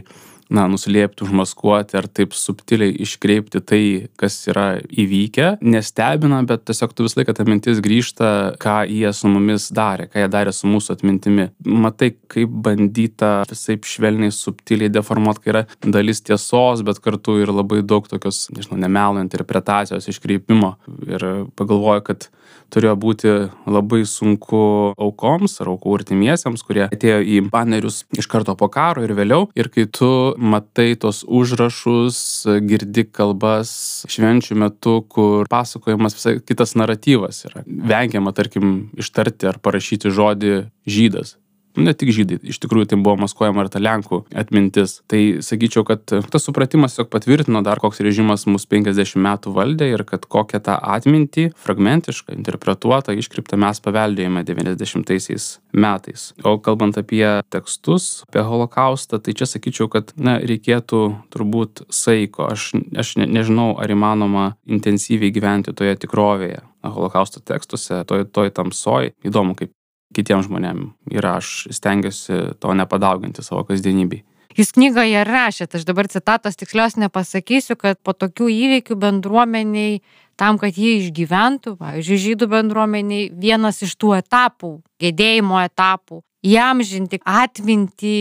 na, 0.49 0.65
nuslėpti, 0.71 1.23
užmaskuoti 1.25 1.97
ar 1.99 2.07
taip 2.09 2.33
subtiliai 2.37 2.93
iškreipti 3.05 3.61
tai, 3.61 3.81
kas 4.19 4.37
yra 4.49 4.67
įvykę, 4.89 5.51
nestebina, 5.61 6.41
bet 6.49 6.65
tiesiog 6.69 6.95
tu 6.95 7.05
visą 7.05 7.21
laiką 7.21 7.35
ta 7.37 7.45
mintis 7.47 7.81
grįžta, 7.85 8.31
ką 8.61 8.79
jie 8.89 9.11
su 9.15 9.29
mumis 9.31 9.69
darė, 9.75 10.09
ką 10.09 10.23
jie 10.23 10.31
darė 10.33 10.53
su 10.55 10.69
mūsų 10.69 10.95
atmintimi. 10.97 11.49
Matai, 11.69 12.11
kaip 12.31 12.55
bandyta 12.65 13.31
visai 13.49 13.77
švelniai, 13.93 14.33
subtiliai 14.33 14.91
deformuoti, 14.93 15.43
kai 15.43 15.53
yra 15.53 15.63
dalis 15.85 16.23
tiesos, 16.25 16.83
bet 16.85 17.01
kartu 17.03 17.39
ir 17.43 17.53
labai 17.53 17.83
daug 17.85 18.09
tokios, 18.09 18.47
nežinau, 18.55 18.79
nemelo 18.81 19.21
interpretacijos, 19.23 20.09
iškreipimo. 20.09 20.75
Ir 21.09 21.27
pagalvoju, 21.59 22.05
kad 22.09 22.29
turėjo 22.73 22.95
būti 22.99 23.33
labai 23.69 24.01
sunku 24.07 24.61
aukoms 24.97 25.59
ar 25.63 25.71
aukų 25.73 25.95
artimiesiems, 25.99 26.63
kurie 26.65 26.85
atėjo 26.87 27.19
į 27.23 27.41
banerius 27.49 28.03
iš 28.17 28.29
karto 28.31 28.55
po 28.59 28.69
karo 28.71 29.03
ir 29.05 29.15
vėliau. 29.17 29.49
Ir 29.59 29.71
kai 29.73 29.87
tu 29.89 30.09
matai 30.37 30.93
tos 30.99 31.23
užrašus, 31.25 32.21
girdi 32.69 33.05
kalbas 33.09 33.73
švenčių 34.09 34.59
metu, 34.63 34.99
kur 35.09 35.49
pasakojamas 35.51 36.17
visai 36.17 36.37
kitas 36.39 36.75
naratyvas 36.79 37.43
yra. 37.49 37.65
Vengiama, 37.65 38.33
tarkim, 38.37 38.89
ištarti 38.99 39.49
ar 39.49 39.61
parašyti 39.63 40.13
žodį 40.13 40.55
žydas 40.89 41.37
ne 41.77 41.93
tik 41.93 42.11
žydai, 42.15 42.39
iš 42.49 42.59
tikrųjų 42.63 42.91
tai 42.91 42.99
buvo 43.01 43.17
maskuojama 43.25 43.65
ir 43.65 43.71
ta 43.73 43.81
Lenkų 43.81 44.23
atmintis. 44.37 44.99
Tai 45.09 45.21
sakyčiau, 45.45 45.85
kad 45.87 46.03
tas 46.05 46.45
supratimas 46.45 46.95
tiesiog 46.95 47.09
patvirtino 47.13 47.61
dar 47.65 47.79
koks 47.79 48.01
režimas 48.03 48.45
mus 48.49 48.65
50 48.69 49.19
metų 49.23 49.53
valdė 49.55 49.89
ir 49.93 50.03
kad 50.07 50.25
kokią 50.29 50.61
tą 50.65 50.75
atmintį, 50.95 51.49
fragmentišką, 51.59 52.33
interpretuotą, 52.35 53.15
iškriptą 53.15 53.59
mes 53.59 53.79
paveldėjome 53.83 54.43
90-aisiais 54.47 55.59
metais. 55.73 56.31
O 56.43 56.57
kalbant 56.63 56.97
apie 56.99 57.25
tekstus, 57.53 58.25
apie 58.27 58.43
holokaustą, 58.45 59.21
tai 59.23 59.35
čia 59.37 59.47
sakyčiau, 59.49 59.89
kad 59.91 60.13
na, 60.19 60.37
reikėtų 60.39 61.03
turbūt 61.33 61.85
saiko. 61.93 62.49
Aš, 62.51 62.71
aš 62.99 63.15
ne, 63.21 63.29
nežinau, 63.39 63.71
ar 63.79 63.91
įmanoma 63.91 64.53
intensyviai 64.67 65.33
gyventi 65.35 65.75
toje 65.75 65.95
tikrovėje 66.03 66.63
holokausto 66.83 67.41
tekstuose, 67.43 68.03
toj, 68.07 68.25
toj 68.31 68.53
tamsoj. 68.55 69.13
Įdomu, 69.27 69.55
kaip 69.59 69.73
kitiem 70.15 70.41
žmonėm 70.45 70.89
ir 71.13 71.25
aš 71.29 71.69
stengiuosi 71.75 72.55
to 72.59 72.75
nepadauginti 72.77 73.45
savo 73.45 73.65
kasdienybei. 73.67 74.23
Jūs 74.57 74.73
knygoje 74.75 75.21
rašėte, 75.27 75.77
aš 75.77 75.85
dabar 75.87 76.09
citatos 76.09 76.57
tikslios 76.57 76.97
nepasakysiu, 76.99 77.77
kad 77.79 77.99
po 78.03 78.15
tokių 78.17 78.49
įvykių 78.49 78.97
bendruomeniai, 78.99 79.99
tam, 80.39 80.57
kad 80.59 80.75
jie 80.75 80.97
išgyventų, 81.03 81.75
pavyzdžiui, 81.79 82.23
žydų 82.25 82.47
bendruomeniai, 82.49 83.29
vienas 83.29 83.83
iš 83.85 83.93
tų 83.99 84.15
etapų, 84.17 84.71
gedėjimo 85.03 85.61
etapų, 85.67 86.23
jam 86.43 86.81
žinti 86.83 87.21
atminti 87.23 88.15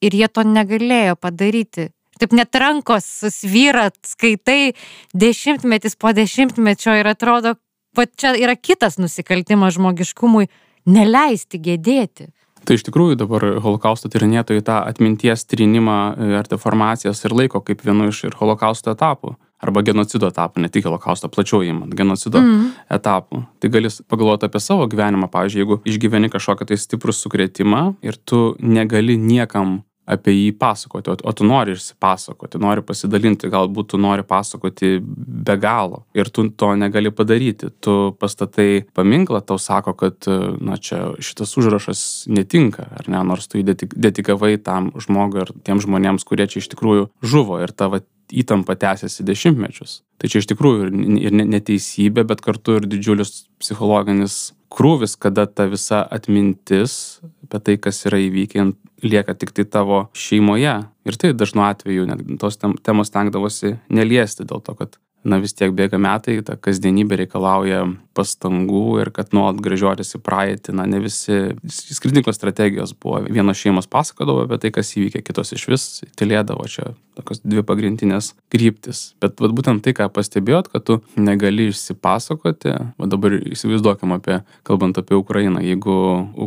ir 0.00 0.16
jie 0.16 0.28
to 0.28 0.46
negalėjo 0.46 1.18
padaryti. 1.20 1.90
Taip 2.20 2.34
net 2.36 2.56
rankos 2.60 3.06
susvyrat, 3.22 3.96
skaitai 4.04 4.74
dešimtmetis 5.16 5.96
po 5.96 6.12
dešimtmečio 6.16 6.94
ir 7.00 7.08
atrodo, 7.08 7.56
va 7.96 8.04
čia 8.06 8.34
yra 8.36 8.54
kitas 8.56 9.00
nusikaltimas 9.00 9.78
žmogiškumui 9.78 10.50
neleisti 10.86 11.60
gėdėti. 11.62 12.30
Tai 12.60 12.76
iš 12.76 12.84
tikrųjų 12.86 13.16
dabar 13.22 13.44
holokausto 13.64 14.10
tyrinėtojai 14.12 14.64
tą 14.64 14.80
atminties 14.84 15.46
trinimą 15.48 15.98
e, 16.12 16.32
ar 16.40 16.48
deformacijas 16.48 17.24
ir 17.24 17.34
laiko 17.36 17.62
kaip 17.64 17.80
vienu 17.86 18.10
iš 18.12 18.26
ir 18.28 18.36
holokausto 18.36 18.92
etapų. 18.92 19.34
Arba 19.60 19.82
genocido 19.84 20.30
etapų, 20.30 20.62
ne 20.64 20.70
tik 20.72 20.86
holokausto, 20.88 21.28
plačiau 21.28 21.60
įmant, 21.66 21.92
genocido 21.92 22.40
mm. 22.40 22.62
etapų. 22.96 23.42
Tai 23.60 23.70
gali 23.72 23.90
pagalvoti 24.08 24.48
apie 24.48 24.62
savo 24.64 24.86
gyvenimą, 24.88 25.28
pavyzdžiui, 25.32 25.60
jeigu 25.60 25.76
išgyveni 25.84 26.30
kažkokią 26.32 26.70
tai 26.70 26.78
stiprų 26.80 27.12
sukretimą 27.16 27.82
ir 28.00 28.16
tu 28.16 28.54
negali 28.64 29.18
niekam 29.20 29.82
apie 30.10 30.34
jį 30.34 30.50
pasakoti, 30.58 31.12
o, 31.12 31.16
o 31.16 31.32
tu 31.36 31.46
nori 31.46 31.74
išsipasakoti, 31.76 32.60
nori 32.62 32.84
pasidalinti, 32.86 33.50
galbūt 33.52 33.92
tu 33.92 34.00
nori 34.00 34.24
pasakoti 34.26 34.98
be 35.00 35.56
galo 35.60 36.04
ir 36.16 36.30
tu 36.34 36.48
to 36.50 36.72
negali 36.78 37.12
padaryti. 37.14 37.70
Tu 37.80 37.96
pastatai 38.20 38.84
paminklą, 38.96 39.42
tau 39.46 39.58
sako, 39.60 39.94
kad, 39.98 40.28
na, 40.60 40.78
čia 40.80 41.12
šitas 41.22 41.56
užrašas 41.60 42.04
netinka, 42.30 42.86
ar 43.00 43.10
ne, 43.10 43.22
nors 43.26 43.48
tu 43.50 43.60
jį 43.60 43.76
dedikavai 43.94 44.56
tam 44.62 44.92
žmogui 45.00 45.44
ar 45.44 45.52
tiem 45.66 45.82
žmonėms, 45.82 46.26
kurie 46.28 46.48
čia 46.50 46.62
iš 46.62 46.70
tikrųjų 46.74 47.10
žuvo 47.22 47.60
ir 47.62 47.74
tavo 47.76 48.02
įtampa 48.30 48.76
tęsiasi 48.78 49.24
dešimtmečius. 49.26 50.00
Tai 50.20 50.30
čia 50.30 50.42
iš 50.42 50.48
tikrųjų 50.52 50.90
ir 51.18 51.34
neteisybė, 51.34 52.24
bet 52.28 52.42
kartu 52.44 52.78
ir 52.78 52.86
didžiulis 52.86 53.46
psichologinis 53.62 54.52
krūvis, 54.70 55.16
kada 55.18 55.46
ta 55.50 55.66
visa 55.70 56.02
atmintis 56.06 57.20
apie 57.50 57.60
tai, 57.66 57.76
kas 57.82 58.04
yra 58.06 58.20
įvykę, 58.22 58.68
lieka 59.02 59.34
tik 59.34 59.52
tai 59.56 59.64
tavo 59.64 60.02
šeimoje. 60.16 60.74
Ir 61.08 61.18
tai 61.20 61.32
dažnu 61.36 61.64
atveju 61.66 62.08
net 62.08 62.24
tos 62.40 62.58
temos 62.60 63.12
tenkdavosi 63.14 63.76
neliesti 63.88 64.46
dėl 64.48 64.62
to, 64.64 64.76
kad 64.78 64.98
na 65.24 65.38
vis 65.40 65.52
tiek 65.56 65.72
bėga 65.76 65.98
metai, 66.00 66.38
ta 66.44 66.56
kasdienybė 66.56 67.20
reikalauja 67.22 67.82
pastangų 68.16 68.84
ir 69.02 69.10
kad 69.14 69.34
nuolat 69.36 69.60
gražiuotis 69.62 70.16
į 70.16 70.20
praeitį, 70.24 70.74
na 70.78 70.86
ne 70.88 71.00
visi 71.02 71.52
skirtingos 71.70 72.38
strategijos 72.38 72.94
buvo. 72.96 73.20
Vienos 73.28 73.60
šeimos 73.60 73.88
pasakodavo 73.90 74.46
apie 74.46 74.60
tai, 74.62 74.72
kas 74.74 74.94
įvykė, 74.96 75.22
kitos 75.26 75.52
iš 75.56 75.66
vis 75.70 75.86
tylėdavo 76.20 76.66
čia 76.70 76.90
tokios 77.18 77.42
dvi 77.44 77.64
pagrindinės 77.66 78.32
kryptis. 78.52 79.10
Bet 79.20 79.40
vat, 79.42 79.52
būtent 79.56 79.84
tai, 79.84 79.94
ką 79.96 80.08
pastebėjot, 80.14 80.70
kad 80.72 80.86
tu 80.88 81.00
negali 81.20 81.68
išsipasakoti, 81.70 82.76
o 82.96 83.10
dabar 83.10 83.36
įsivaizduokim 83.40 84.16
apie, 84.16 84.40
kalbant 84.66 85.00
apie 85.00 85.18
Ukrainą, 85.18 85.60
jeigu 85.64 85.98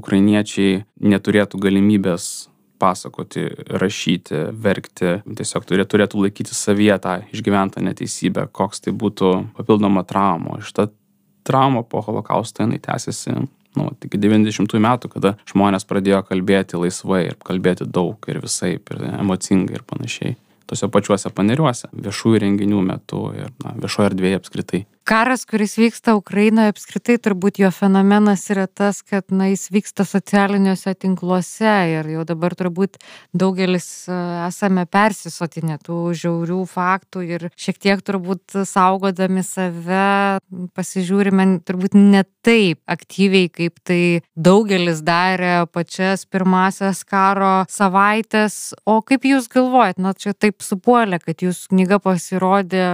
ukrainiečiai 0.02 0.84
neturėtų 1.04 1.62
galimybės 1.62 2.32
pasakoti, 2.84 3.48
rašyti, 3.80 4.44
verkti, 4.66 5.16
tiesiog 5.40 5.66
turėtų, 5.70 5.90
turėtų 5.96 6.26
laikyti 6.26 6.58
savyje 6.58 7.00
tą 7.04 7.16
išgyventą 7.32 7.84
neteisybę, 7.86 8.50
koks 8.52 8.84
tai 8.84 8.94
būtų 8.94 9.34
papildoma 9.58 10.04
trauma. 10.08 10.60
Šitą 10.64 10.90
traumą 11.48 11.84
po 11.88 12.04
holokausto 12.04 12.64
jinai 12.64 12.82
tęsiasi 12.84 13.36
nu, 13.76 13.90
iki 14.06 14.20
90 14.20 14.80
metų, 14.86 15.12
kada 15.16 15.36
žmonės 15.50 15.88
pradėjo 15.90 16.24
kalbėti 16.30 16.80
laisvai 16.80 17.24
ir 17.32 17.38
kalbėti 17.44 17.88
daug 17.90 18.30
ir 18.30 18.42
visai, 18.44 18.76
ir 18.78 19.06
emocingai 19.18 19.80
ir 19.80 19.86
panašiai. 19.90 20.38
Tose 20.70 20.88
pačiuose 20.88 21.32
paneriuose, 21.36 21.90
viešųjų 21.92 22.44
renginių 22.46 22.84
metu 22.86 23.26
ir 23.36 23.52
na, 23.64 23.74
viešoje 23.84 24.14
erdvėje 24.14 24.40
apskritai 24.40 24.86
karas, 25.04 25.46
kuris 25.46 25.76
vyksta 25.78 26.16
Ukrainoje, 26.18 26.72
apskritai 26.74 27.18
turbūt 27.22 27.60
jo 27.62 27.70
fenomenas 27.76 28.46
yra 28.54 28.66
tas, 28.68 29.02
kad 29.06 29.32
na, 29.36 29.50
jis 29.52 29.68
vyksta 29.74 30.06
socialiniuose 30.08 30.94
tinkluose 31.00 31.74
ir 31.92 32.10
jau 32.16 32.24
dabar 32.28 32.56
turbūt 32.58 33.00
daugelis 33.36 33.88
e, 34.08 34.18
esame 34.48 34.86
persisotinę 34.88 35.80
tų 35.84 36.00
žiaurių 36.22 36.62
faktų 36.72 37.26
ir 37.28 37.48
šiek 37.60 37.82
tiek 37.84 38.04
turbūt 38.06 38.64
saugodami 38.70 39.44
save 39.44 40.40
pasižiūrime 40.78 41.48
turbūt 41.68 41.98
ne 42.00 42.24
taip 42.44 42.80
aktyviai, 42.90 43.50
kaip 43.52 43.80
tai 43.88 44.02
daugelis 44.36 45.04
darė 45.06 45.64
pačias 45.72 46.26
pirmasias 46.28 47.04
karo 47.08 47.64
savaitės. 47.72 48.74
O 48.90 49.00
kaip 49.06 49.28
jūs 49.28 49.48
galvojat, 49.52 50.00
na 50.02 50.14
čia 50.14 50.36
taip 50.36 50.64
supuolė, 50.64 51.22
kad 51.24 51.44
jūsų 51.44 51.74
knyga 51.74 52.00
pasirodė 52.04 52.88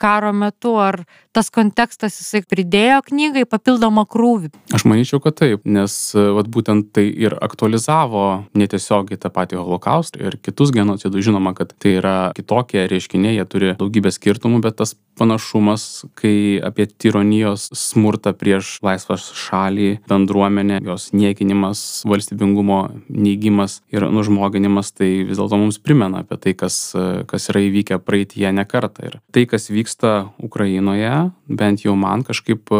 karo 0.00 0.32
metu, 0.36 0.76
ar 0.80 1.02
tas 1.34 1.50
kontekstas 1.54 2.18
jisai 2.20 2.42
pridėjo 2.48 3.00
knygai 3.08 3.44
papildomą 3.48 4.06
krūvį? 4.10 4.52
Aš 4.74 4.86
manyčiau, 4.90 5.22
kad 5.24 5.38
taip, 5.38 5.64
nes 5.68 5.96
vat, 6.14 6.50
būtent 6.50 6.90
tai 6.96 7.06
ir 7.08 7.36
aktualizavo 7.44 8.24
netiesiogiai 8.58 9.20
tą 9.20 9.30
patį 9.34 9.60
holokaustą 9.62 10.22
ir 10.22 10.38
kitus 10.42 10.74
genocidus. 10.74 11.24
Žinoma, 11.24 11.54
kad 11.56 11.72
tai 11.78 11.96
yra 12.00 12.16
kitokie 12.36 12.84
reiškiniai, 12.90 13.38
jie 13.38 13.48
turi 13.48 13.72
daugybę 13.78 14.12
skirtumų, 14.14 14.60
bet 14.64 14.80
tas 14.82 14.96
panašumas, 15.18 16.04
kai 16.18 16.58
apie 16.64 16.86
tironijos 16.90 17.68
smurtą 17.78 18.34
prieš 18.36 18.78
laisvą 18.84 19.16
šalį, 19.18 19.90
bendruomenę, 20.10 20.80
jos 20.84 21.10
niekinimas, 21.14 22.02
valstybingumo 22.08 22.80
neigimas 23.08 23.80
ir 23.94 24.08
nužmoginimas, 24.10 24.90
tai 24.96 25.10
vis 25.28 25.38
dėlto 25.38 25.60
mums 25.60 25.78
primena 25.82 26.24
apie 26.24 26.40
tai, 26.42 26.56
kas, 26.58 26.78
kas 27.30 27.50
yra 27.52 27.64
įvykę 27.68 28.00
praeitie 28.02 28.50
ne 28.54 28.66
kartą. 28.66 29.06
Ir 29.06 29.20
tai, 29.34 29.46
kas 29.50 29.70
vyksta 29.70 30.14
Ukrainoje, 30.42 31.30
bent 31.48 31.84
jau 31.84 31.94
man 31.98 32.24
kažkaip 32.26 32.70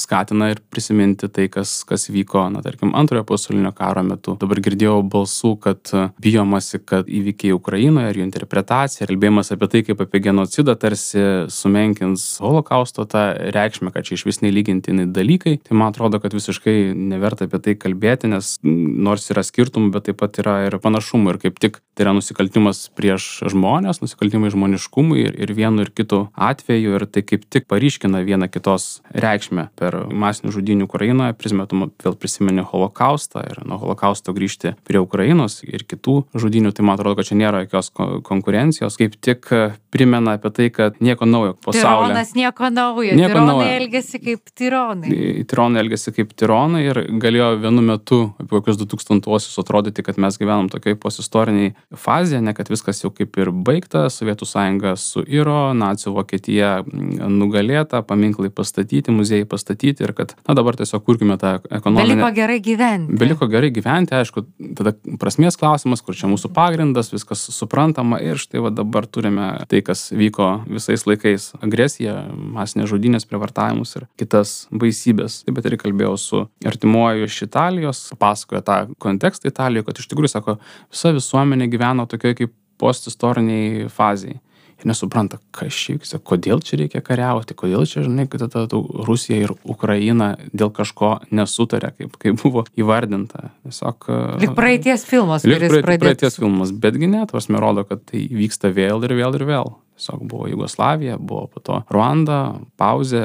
skatina 0.00 0.50
ir 0.52 0.60
prisiminti 0.72 1.28
tai, 1.32 1.48
kas, 1.52 1.82
kas 1.88 2.08
vyko, 2.12 2.46
na, 2.52 2.62
tarkim, 2.64 2.94
antrojo 2.96 3.24
pasaulinio 3.28 3.72
karo 3.76 4.04
metu. 4.06 4.36
Dabar 4.40 4.60
girdėjau 4.64 5.00
balsų, 5.10 5.52
kad 5.64 5.92
bijomasi, 6.22 6.80
kad 6.84 7.08
įvykiai 7.10 7.54
Ukrainoje 7.56 8.12
ir 8.12 8.20
jų 8.20 8.26
interpretacija, 8.28 9.08
kalbėjimas 9.10 9.52
apie 9.54 9.70
tai, 9.72 9.84
kaip 9.86 10.02
apie 10.04 10.22
genocidą 10.24 10.76
tarsi 10.80 11.24
sumenkins 11.52 12.26
holokausto 12.42 13.06
tą 13.10 13.26
reikšmę, 13.54 13.92
kad 13.94 14.08
čia 14.08 14.16
iš 14.18 14.26
vis 14.28 14.40
nelygintini 14.44 15.06
dalykai, 15.14 15.58
tai 15.64 15.78
man 15.78 15.92
atrodo, 15.92 16.20
kad 16.22 16.34
visiškai 16.36 16.94
neverta 16.96 17.48
apie 17.48 17.60
tai 17.64 17.76
kalbėti, 17.80 18.30
nes 18.32 18.56
nors 18.64 19.28
yra 19.32 19.44
skirtumų, 19.46 19.92
bet 19.94 20.08
taip 20.08 20.20
pat 20.22 20.40
yra 20.42 20.56
ir 20.68 20.78
panašumų. 20.82 21.34
Ir 21.34 21.40
kaip 21.46 21.60
tik 21.62 21.80
tai 21.94 22.06
yra 22.06 22.14
nusikaltimas 22.16 22.86
prieš 22.96 23.44
žmonės, 23.52 24.00
nusikaltimai 24.02 24.52
žmoniškumui 24.54 25.22
ir, 25.24 25.36
ir 25.46 25.54
vienu 25.56 25.84
ir 25.84 25.92
kitu 25.94 26.24
atveju. 26.34 26.96
Ir 26.98 27.06
tai 27.10 27.24
kaip 27.26 27.46
tik 27.50 27.68
paryškina 27.74 28.22
vieną 28.22 28.46
kitos 28.54 29.02
reikšmę 29.10 29.66
per 29.78 29.96
masinių 30.14 30.52
žudinių 30.54 30.86
Ukrainoje, 30.86 31.34
prismetum 31.34 31.88
vėl 32.04 32.14
prisimeni 32.20 32.62
holokaustą 32.62 33.42
ir 33.50 33.62
nuo 33.66 33.80
holokausto 33.82 34.34
grįžti 34.36 34.76
prie 34.86 35.00
Ukrainos 35.02 35.58
ir 35.66 35.82
kitų 35.82 36.20
žudinių, 36.38 36.70
tai 36.74 36.86
man 36.86 36.94
atrodo, 36.94 37.18
kad 37.18 37.30
čia 37.30 37.38
nėra 37.40 37.64
jokios 37.64 37.90
konkurencijos, 38.28 38.98
kaip 39.00 39.16
tik 39.18 39.50
primena 39.94 40.36
apie 40.38 40.52
tai, 40.54 40.68
kad 40.74 41.00
nieko 41.02 41.26
naujo 41.26 41.56
pasaulyje. 41.58 42.12
Tironas 42.12 42.32
nieko 42.38 42.70
naujo. 42.70 43.16
Nieko 43.18 43.32
tironai 43.32 43.50
naujo. 43.50 43.72
elgesi 43.80 44.20
kaip 44.22 44.54
tironai. 44.54 45.18
Tironai 45.50 45.82
elgesi 45.82 46.14
kaip 46.14 46.34
tironai 46.38 46.84
ir 46.86 47.02
galėjo 47.22 47.50
vienu 47.62 47.84
metu, 47.90 48.20
apie 48.38 48.54
kokius 48.54 48.78
2000-osius, 48.84 49.58
atrodyti, 49.62 50.06
kad 50.06 50.18
mes 50.22 50.38
gyvenam 50.38 50.70
tokiai 50.70 50.98
posistoriniai 51.00 51.74
fazėje, 52.06 52.42
ne 52.44 52.54
kad 52.54 52.70
viskas 52.70 53.02
jau 53.02 53.10
kaip 53.14 53.38
ir 53.42 53.50
baigta, 53.66 54.06
Sovietų 54.14 54.46
sąjunga 54.46 54.94
suiro, 55.00 55.58
nacijų 55.78 56.14
Vokietija 56.18 56.72
nugalėta, 57.64 58.02
paminklai 58.04 58.50
pastatyti, 58.50 59.12
muziejai 59.12 59.46
pastatyti 59.48 60.04
ir 60.04 60.12
kad, 60.14 60.34
na 60.46 60.54
dabar 60.54 60.76
tiesiog 60.76 61.04
kurkime 61.04 61.36
tą 61.38 61.60
ekonomiką. 61.70 62.14
Beliko 62.14 62.30
gerai 62.34 62.60
gyventi. 62.60 63.16
Beliko 63.18 63.48
gerai 63.48 63.70
gyventi, 63.74 64.14
aišku, 64.14 64.44
tada 64.76 64.94
prasmės 65.20 65.56
klausimas, 65.56 66.02
kur 66.02 66.14
čia 66.14 66.28
mūsų 66.28 66.52
pagrindas, 66.54 67.12
viskas 67.12 67.44
suprantama 67.54 68.20
ir 68.20 68.38
štai 68.38 68.62
va 68.64 68.70
dabar 68.70 69.06
turime 69.06 69.64
tai, 69.68 69.82
kas 69.82 70.10
vyko 70.12 70.64
visais 70.68 71.06
laikais 71.06 71.52
agresiją, 71.60 72.16
masinės 72.54 72.90
žudynės, 72.92 73.26
prievartavimus 73.28 73.96
ir 73.96 74.08
kitas 74.20 74.66
baisybės. 74.72 75.42
Taip 75.44 75.58
pat 75.58 75.68
ir 75.70 75.78
kalbėjau 75.80 76.16
su 76.20 76.44
artimuoju 76.64 77.28
iš 77.28 77.42
Italijos, 77.48 78.06
pasakojo 78.18 78.64
tą 78.64 78.80
kontekstą 79.02 79.50
Italijoje, 79.50 79.88
kad 79.88 80.00
iš 80.02 80.10
tikrųjų, 80.12 80.34
sako, 80.36 80.58
visa 80.92 81.14
visuomenė 81.14 81.70
gyveno 81.72 82.08
tokioje 82.10 82.42
kaip 82.42 82.58
postistoriniai 82.80 83.86
fazai 83.92 84.34
ir 84.34 84.40
nesupranta, 84.88 85.38
kas 85.54 85.76
čia 85.76 85.96
vyksta, 85.98 86.20
kodėl 86.22 86.62
čia 86.64 86.78
reikia 86.80 87.02
kariauti, 87.04 87.56
kodėl 87.58 87.86
čia, 87.88 88.04
žinai, 88.06 88.26
kad 88.30 88.46
ta, 88.52 88.64
ta 88.70 88.80
Rusija 89.08 89.38
ir 89.46 89.54
Ukraina 89.62 90.34
dėl 90.52 90.72
kažko 90.74 91.16
nesutarė, 91.34 91.92
kaip, 91.98 92.18
kaip 92.20 92.40
buvo 92.42 92.64
įvardinta. 92.78 93.50
Tiesiog. 93.66 94.08
Lik 94.42 94.56
praeities 94.58 95.06
filmas. 95.08 95.46
Lik 95.48 95.64
praeities, 95.66 96.04
praeities 96.04 96.38
filmas, 96.40 96.74
betgi 96.84 97.10
net, 97.10 97.32
prasme, 97.34 97.60
rodo, 97.62 97.86
kad 97.88 98.04
tai 98.10 98.26
vyksta 98.32 98.72
vėl 98.74 99.04
ir 99.06 99.16
vėl 99.18 99.40
ir 99.40 99.46
vėl. 99.48 99.74
Tiesiog 99.98 100.24
buvo 100.26 100.48
Jugoslavija, 100.50 101.20
buvo 101.22 101.46
po 101.52 101.62
to 101.62 101.78
Ruanda, 101.94 102.40
pauzė, 102.80 103.22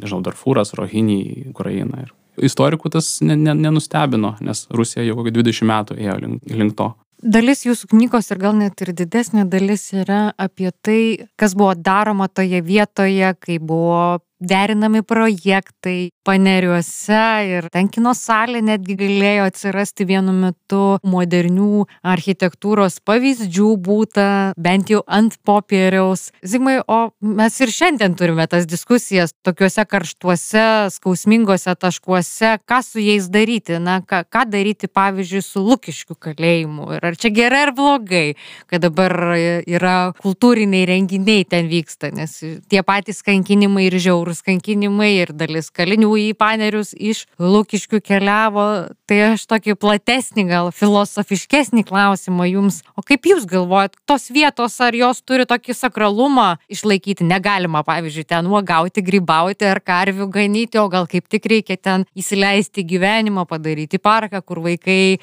nežinau, 0.00 0.22
Darfūras, 0.24 0.72
Rohiniai, 0.78 1.50
Ukraina. 1.50 2.06
Ir 2.06 2.14
istorikų 2.48 2.92
tas 2.94 3.18
ne, 3.24 3.36
ne, 3.36 3.54
nenustebino, 3.58 4.34
nes 4.44 4.64
Rusija 4.72 5.04
jau 5.04 5.18
kokį 5.18 5.34
20 5.40 5.68
metų 5.70 5.98
ėjo 6.00 6.16
link, 6.24 6.52
link 6.56 6.76
to. 6.78 6.90
Dalis 7.20 7.66
jūsų 7.66 7.90
knygos 7.92 8.30
ir 8.32 8.38
gal 8.40 8.54
net 8.56 8.80
ir 8.80 8.94
didesnė 8.96 9.44
dalis 9.52 9.90
yra 9.92 10.30
apie 10.40 10.70
tai, 10.72 11.28
kas 11.36 11.52
buvo 11.52 11.74
daroma 11.76 12.30
toje 12.32 12.62
vietoje, 12.64 13.34
kai 13.36 13.58
buvo 13.60 14.20
derinami 14.40 15.02
projektai 15.04 16.10
paneriuose 16.24 17.20
ir 17.48 17.68
ten 17.72 17.88
kino 17.92 18.12
salė 18.16 18.62
netgi 18.64 18.96
galėjo 18.98 19.46
atsirasti 19.50 20.06
vienu 20.08 20.32
metu 20.36 20.98
modernių 21.06 21.84
architektūros 22.06 23.00
pavyzdžių 23.06 23.70
būta, 23.84 24.26
bent 24.60 24.90
jau 24.92 25.02
ant 25.06 25.36
popieriaus. 25.46 26.30
Zimai, 26.46 26.78
o 26.86 27.12
mes 27.20 27.60
ir 27.60 27.72
šiandien 27.74 28.16
turime 28.18 28.46
tas 28.50 28.68
diskusijas 28.70 29.34
tokiuose 29.46 29.84
karštuose, 29.90 30.66
skausmingose 30.96 31.74
taškuose, 31.80 32.56
ką 32.68 32.80
su 32.86 33.02
jais 33.04 33.28
daryti, 33.32 33.78
na, 33.82 34.00
ką, 34.00 34.22
ką 34.30 34.46
daryti 34.50 34.90
pavyzdžiui 34.90 35.44
su 35.44 35.64
Lukiškių 35.64 36.16
kalėjimu? 36.16 36.90
Ir 36.96 37.10
ar 37.10 37.18
čia 37.20 37.32
gerai 37.34 37.64
ar 37.68 37.74
blogai, 37.76 38.24
kad 38.70 38.84
dabar 38.84 39.14
yra 39.36 39.96
kultūriniai 40.20 40.88
renginiai 40.88 41.44
ten 41.48 41.68
vyksta, 41.70 42.12
nes 42.14 42.38
tie 42.70 42.84
patys 42.86 43.20
kankinimai 43.26 43.88
ir 43.88 43.98
žiaurūs 44.00 44.29
kankinimai 44.46 45.10
ir 45.24 45.32
dalis 45.34 45.72
kalinių 45.74 46.12
į 46.22 46.28
panerius 46.38 46.92
iš 46.94 47.24
Lukiškių 47.42 47.98
keliavo. 48.06 48.66
Tai 49.10 49.18
aš 49.32 49.42
tokį 49.50 49.74
platesnį, 49.82 50.44
gal 50.46 50.70
filosofiškesnį 50.70 51.82
klausimą 51.88 52.46
jums. 52.46 52.80
O 52.94 53.02
kaip 53.02 53.26
jūs 53.26 53.48
galvojat, 53.50 53.98
tos 54.06 54.28
vietos, 54.30 54.78
ar 54.78 54.94
jos 54.94 55.18
turi 55.26 55.48
tokį 55.50 55.74
sakralumą 55.74 56.52
išlaikyti? 56.70 57.26
Negalima, 57.26 57.82
pavyzdžiui, 57.86 58.28
ten 58.30 58.46
uogauti, 58.46 59.02
grybauti 59.02 59.66
ar 59.66 59.82
karvių 59.82 60.30
ganyti, 60.30 60.78
o 60.78 60.86
gal 60.92 61.10
kaip 61.10 61.26
tik 61.26 61.50
reikia 61.50 61.74
ten 61.80 62.06
įsileisti 62.14 62.86
gyvenimą, 62.86 63.48
padaryti 63.50 63.98
parką, 63.98 64.44
kur 64.46 64.62
vaikai 64.62 65.18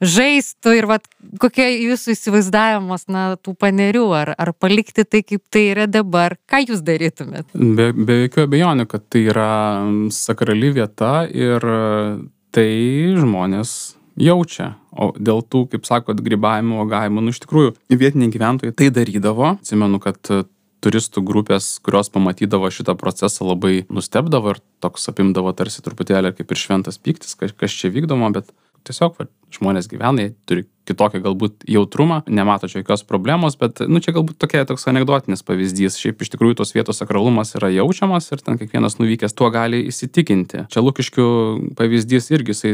žaistų 0.00 0.74
ir 0.78 0.88
vat, 0.88 1.06
kokia 1.40 1.68
jūsų 1.68 2.14
įsivaizdavimas, 2.16 3.06
na, 3.12 3.24
tų 3.36 3.54
panerių, 3.60 4.06
ar, 4.16 4.32
ar 4.40 4.52
palikti 4.56 5.04
tai, 5.04 5.22
kaip 5.26 5.44
tai 5.52 5.66
yra 5.74 5.86
dabar, 5.90 6.38
ką 6.50 6.62
jūs 6.64 6.82
darytumėt? 6.84 7.50
Be, 7.52 7.90
be 7.92 8.22
jokių 8.24 8.39
abejonių, 8.46 8.86
kad 8.90 9.06
tai 9.12 9.24
yra 9.30 9.50
sakrali 10.14 10.72
vieta 10.76 11.24
ir 11.28 11.64
tai 12.54 12.70
žmonės 13.18 13.74
jaučia. 14.20 14.74
O 14.90 15.12
dėl 15.16 15.44
tų, 15.46 15.66
kaip 15.72 15.86
sakot, 15.86 16.18
grybavimo, 16.24 16.80
uogavimo, 16.82 17.22
nu 17.22 17.34
iš 17.34 17.42
tikrųjų 17.44 17.74
vietiniai 17.94 18.32
gyventojai 18.32 18.74
tai 18.76 18.90
darydavo. 18.94 19.54
Atsimenu, 19.60 20.00
kad 20.02 20.18
turistų 20.84 21.22
grupės, 21.26 21.74
kurios 21.84 22.10
pamatydavo 22.12 22.70
šitą 22.72 22.96
procesą, 23.00 23.44
labai 23.50 23.84
nustebdavo 23.92 24.54
ir 24.54 24.62
toks 24.82 25.10
apimdavo 25.12 25.52
tarsi 25.56 25.84
truputėlį 25.84 26.32
kaip 26.38 26.52
ir 26.52 26.60
šventas 26.60 26.98
piktis, 27.00 27.36
kas 27.36 27.76
čia 27.76 27.92
vykdoma, 27.92 28.32
bet 28.34 28.48
tiesiog 28.88 29.18
va, 29.18 29.28
žmonės 29.54 29.90
gyvena, 29.90 30.28
jie 30.28 30.34
turi 30.48 30.66
kitokį 30.90 31.20
galbūt 31.24 31.66
jautrumą, 31.70 32.20
nemato 32.30 32.68
čia 32.70 32.80
jokios 32.80 33.04
problemos, 33.06 33.56
bet, 33.60 33.82
nu, 33.86 34.00
čia 34.02 34.14
galbūt 34.16 34.38
tokia 34.40 34.64
toks 34.68 34.88
anegdotinis 34.90 35.44
pavyzdys. 35.46 35.98
Šiaip 36.00 36.22
iš 36.24 36.32
tikrųjų 36.34 36.60
tos 36.60 36.74
vietos 36.74 37.00
sakralumas 37.02 37.54
yra 37.58 37.70
jaučiamas 37.72 38.30
ir 38.32 38.42
ten 38.44 38.58
kiekvienas 38.60 38.98
nuvykęs 39.00 39.36
tuo 39.36 39.50
gali 39.54 39.82
įsitikinti. 39.90 40.66
Čia 40.72 40.82
Lukiškių 40.84 41.26
pavyzdys 41.78 42.30
irgi 42.34 42.54
jisai 42.54 42.72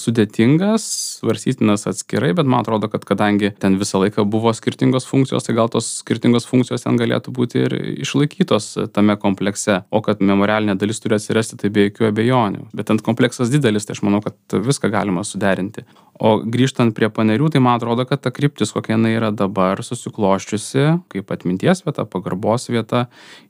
sudėtingas, 0.00 0.86
svarstytinas 1.20 1.86
atskirai, 1.90 2.32
bet 2.38 2.48
man 2.48 2.64
atrodo, 2.64 2.90
kad 2.92 3.06
kadangi 3.08 3.52
ten 3.62 3.78
visą 3.80 4.02
laiką 4.02 4.26
buvo 4.28 4.54
skirtingos 4.56 5.06
funkcijos, 5.08 5.46
tai 5.46 5.56
gal 5.58 5.70
tos 5.72 6.00
skirtingos 6.00 6.48
funkcijos 6.48 6.86
ten 6.86 6.98
galėtų 7.00 7.34
būti 7.36 7.66
ir 7.66 7.76
išlaikytos 8.06 8.72
tame 8.96 9.18
komplekse. 9.20 9.82
O 9.92 10.02
kad 10.04 10.22
memorialinė 10.24 10.78
dalis 10.80 11.02
turi 11.02 11.18
atsirasti, 11.18 11.60
tai 11.60 11.70
be 11.74 11.88
jokių 11.88 12.10
abejonių. 12.10 12.68
Bet 12.74 12.90
ten 12.90 13.00
kompleksas 13.02 13.52
didelis, 13.52 13.86
tai 13.86 13.96
aš 13.96 14.02
manau, 14.06 14.22
kad 14.24 14.58
viską 14.62 14.90
galima 14.92 15.24
suderinti. 15.26 15.84
O 16.20 16.36
grįžtant 16.44 16.92
prie 16.92 17.08
panerių, 17.08 17.48
tai 17.50 17.62
man 17.64 17.78
atrodo, 17.78 18.04
kad 18.06 18.20
ta 18.20 18.30
kryptis, 18.34 18.70
kokia 18.76 18.94
jinai 18.94 19.14
yra 19.16 19.30
dabar 19.32 19.80
susikloščiusi, 19.82 20.84
kaip 21.10 21.30
atminties 21.32 21.80
vieta, 21.86 22.04
pagarbos 22.04 22.68
vieta, 22.68 23.06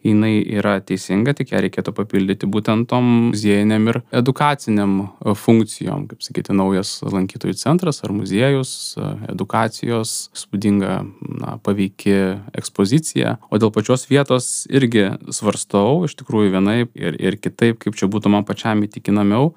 jinai 0.06 0.36
yra 0.46 0.76
teisinga, 0.80 1.34
tik 1.36 1.50
ją 1.52 1.62
reikėtų 1.64 1.92
papildyti 1.96 2.46
būtent 2.46 2.86
tom 2.88 3.08
muziejiniam 3.32 3.90
ir 3.90 3.98
edukaciniam 4.14 4.94
e, 5.02 5.34
funkcijom, 5.36 6.06
kaip 6.12 6.22
sakyti, 6.24 6.54
naujas 6.56 6.94
lankytojų 7.02 7.58
centras 7.60 8.00
ar 8.06 8.14
muziejus, 8.14 8.72
e, 8.94 9.10
edukacijos, 9.34 10.14
spūdinga, 10.44 11.00
na, 11.42 11.58
paveiki 11.66 12.16
ekspozicija. 12.56 13.36
O 13.50 13.60
dėl 13.60 13.74
pačios 13.74 14.06
vietos 14.08 14.68
irgi 14.70 15.10
svarstau, 15.34 16.06
iš 16.06 16.14
tikrųjų 16.22 16.54
vienaip 16.54 16.94
ir, 16.94 17.18
ir 17.18 17.40
kitaip, 17.42 17.82
kaip 17.82 17.98
čia 17.98 18.08
būtų 18.08 18.32
man 18.32 18.46
pačiam 18.48 18.86
įtikinamiau, 18.86 19.50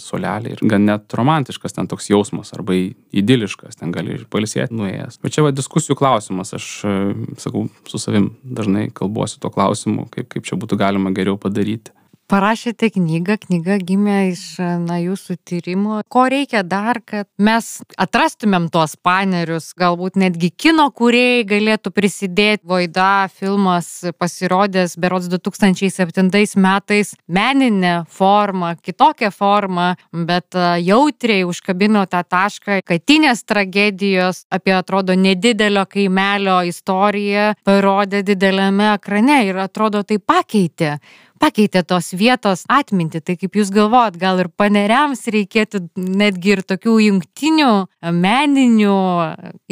soleliai 0.03 0.57
ir 0.57 0.63
gan 0.69 0.87
net 0.89 1.17
romantiškas 1.17 1.77
ten 1.79 1.89
toks 1.91 2.11
jausmas 2.13 2.53
arba 2.57 2.77
idiliškas, 2.77 3.81
ten 3.81 3.95
gali 3.95 4.21
palisėti 4.33 4.77
nuėjęs. 4.77 5.19
Bet 5.25 5.37
čia 5.37 5.47
va 5.47 5.55
diskusijų 5.57 5.97
klausimas, 5.99 6.53
aš 6.59 6.69
sakau, 7.41 7.67
su 7.89 8.03
savim 8.03 8.33
dažnai 8.45 8.91
kalbuosi 8.95 9.41
tuo 9.43 9.53
klausimu, 9.55 10.09
kaip, 10.13 10.29
kaip 10.33 10.49
čia 10.49 10.61
būtų 10.61 10.79
galima 10.81 11.15
geriau 11.17 11.41
padaryti 11.41 11.95
parašėte 12.33 12.88
knygą, 12.95 13.37
knyga 13.45 13.77
gimė 13.85 14.16
iš 14.31 14.42
na, 14.87 14.97
jūsų 15.03 15.37
tyrimo. 15.45 16.01
Ko 16.12 16.25
reikia 16.33 16.62
dar, 16.64 17.03
kad 17.05 17.29
mes 17.37 17.68
atrastumėm 18.01 18.71
tuos 18.73 18.95
panerius, 18.97 19.73
galbūt 19.79 20.16
netgi 20.21 20.53
kino 20.64 20.88
kūrėjai 20.97 21.45
galėtų 21.51 21.92
prisidėti. 21.92 22.64
Voida 22.73 23.29
filmas 23.33 23.88
pasirodęs 24.21 24.95
berods 25.01 25.29
2007 25.33 26.31
metais 26.62 27.12
meninė 27.27 27.95
forma, 28.09 28.75
kitokia 28.81 29.33
forma, 29.35 29.92
bet 30.12 30.57
jautriai 30.87 31.45
užkabino 31.49 32.05
tą 32.09 32.23
tašką, 32.25 32.81
katinės 32.88 33.45
tragedijos 33.49 34.45
apie 34.53 34.77
atrodo 34.77 35.16
nedidelio 35.18 35.85
kaimelio 35.90 36.62
istoriją 36.71 37.53
parodė 37.66 38.23
dideliame 38.25 38.95
ekrane 38.95 39.42
ir 39.51 39.61
atrodo 39.66 40.05
tai 40.07 40.21
pakeitė 40.23 40.97
pakeitė 41.43 41.83
tos 41.87 42.13
vietos 42.15 42.65
atmintį. 42.71 43.23
Tai 43.27 43.37
kaip 43.41 43.59
Jūs 43.59 43.73
galvojat, 43.75 44.19
gal 44.21 44.41
ir 44.43 44.51
paneriams 44.55 45.25
reikėtų 45.33 45.83
netgi 45.99 46.57
ir 46.57 46.63
tokių 46.67 46.97
jungtinių 47.09 47.73
meninių 48.23 48.97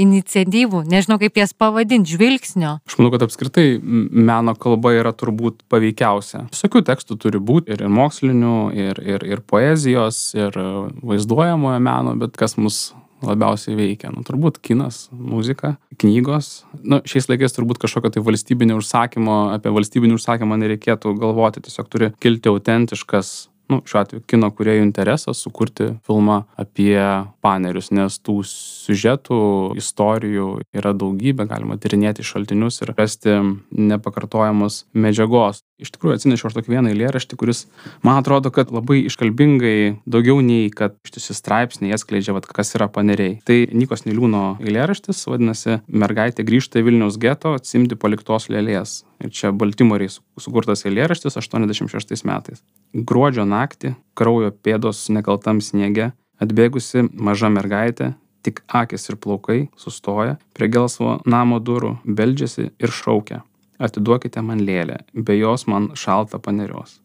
iniciatyvų, 0.01 0.85
nežinau 0.91 1.21
kaip 1.23 1.39
jas 1.41 1.55
pavadinti, 1.55 2.17
žvilgsnio. 2.17 2.77
Aš 2.89 2.99
manau, 2.99 3.13
kad 3.15 3.27
apskritai 3.27 3.67
meno 3.81 4.57
kalba 4.59 4.95
yra 4.99 5.15
turbūt 5.17 5.65
paveikiausia. 5.71 6.47
Visokių 6.55 6.85
tekstų 6.91 7.19
turi 7.23 7.43
būti 7.43 7.77
ir 7.77 7.87
mokslinių, 7.91 8.57
ir, 8.75 9.03
ir, 9.05 9.27
ir 9.29 9.45
poezijos, 9.47 10.31
ir 10.39 10.57
vaizduojamojo 11.03 11.83
meno, 11.83 12.17
bet 12.21 12.39
kas 12.41 12.59
mus 12.61 12.91
labiausiai 13.25 13.77
veikia? 13.79 14.13
Nu, 14.15 14.25
turbūt 14.27 14.61
kinas, 14.65 15.09
muzika, 15.13 15.75
knygos. 16.01 16.65
Nu, 16.81 17.01
šiais 17.09 17.31
laikais 17.31 17.57
turbūt 17.57 17.81
kažkokio 17.83 18.13
tai 18.17 18.25
valstybinio 18.27 18.81
užsakymo, 18.81 19.39
apie 19.57 19.73
valstybinį 19.77 20.19
užsakymą 20.19 20.61
nereikėtų 20.65 21.15
galvoti, 21.21 21.65
tiesiog 21.67 21.91
turi 21.93 22.13
kilti 22.23 22.53
autentiškas 22.53 23.35
nu, 23.71 23.79
šiuo 23.87 24.01
atveju 24.03 24.25
kino 24.29 24.51
kuriejų 24.55 24.83
interesas 24.83 25.41
sukurti 25.45 25.93
filmą 26.07 26.41
apie 26.61 26.99
panerius, 27.45 27.91
nes 27.95 28.19
tų 28.27 28.41
siužetų, 28.51 29.41
istorijų 29.79 30.49
yra 30.77 30.93
daugybė, 30.97 31.47
galima 31.51 31.79
tyrinėti 31.81 32.27
šaltinius 32.27 32.83
ir 32.83 32.95
rasti 32.99 33.37
nepakartojamos 33.71 34.85
medžiagos 34.93 35.63
iš 35.81 35.93
tikrųjų 35.95 36.19
atsinešiau 36.19 36.51
aš 36.51 36.57
tokį 36.59 36.75
vieną 36.75 36.93
eilėraštį, 36.93 37.39
kuris, 37.41 37.65
man 38.07 38.21
atrodo, 38.21 38.53
kad 38.55 38.73
labai 38.75 39.01
iškalbingai, 39.09 40.01
daugiau 40.11 40.39
nei 40.45 40.69
kad 40.75 40.97
ištisi 41.07 41.37
straipsniai 41.37 41.97
atskleidžia, 41.97 42.35
vat, 42.37 42.49
kas 42.51 42.75
yra 42.79 42.91
paneriai. 42.93 43.39
Tai 43.47 43.59
Nikos 43.73 44.07
Niliūno 44.07 44.61
eilėraštis, 44.61 45.25
vadinasi, 45.31 45.81
mergaitė 45.89 46.47
grįžta 46.47 46.81
į 46.81 46.87
Vilniaus 46.89 47.19
geto, 47.21 47.55
atsimti 47.59 47.99
paliktos 48.01 48.51
lėlės. 48.53 49.01
Ir 49.21 49.33
čia 49.37 49.53
Baltimoriai 49.53 50.13
sukurtas 50.41 50.87
eilėraštis 50.89 51.37
86 51.41 52.25
metais. 52.29 52.65
Gruodžio 52.95 53.45
naktį, 53.49 53.95
kraujo 54.17 54.55
pėdos 54.55 55.07
nekaltam 55.13 55.61
sniege, 55.65 56.13
atbėgusi 56.41 57.07
maža 57.13 57.53
mergaitė, 57.53 58.15
tik 58.41 58.63
akis 58.73 59.11
ir 59.13 59.21
plaukai 59.21 59.61
sustoja 59.77 60.39
prie 60.57 60.71
gelsvo 60.73 61.19
namo 61.29 61.61
durų, 61.61 61.99
beldžiasi 62.09 62.71
ir 62.81 62.97
šaukia 62.97 63.43
atiduokite 63.81 64.43
man 64.45 64.63
lėlę, 64.67 65.01
be 65.15 65.37
jos 65.39 65.67
man 65.71 65.91
šalta 65.99 66.41
panerios. 66.43 66.99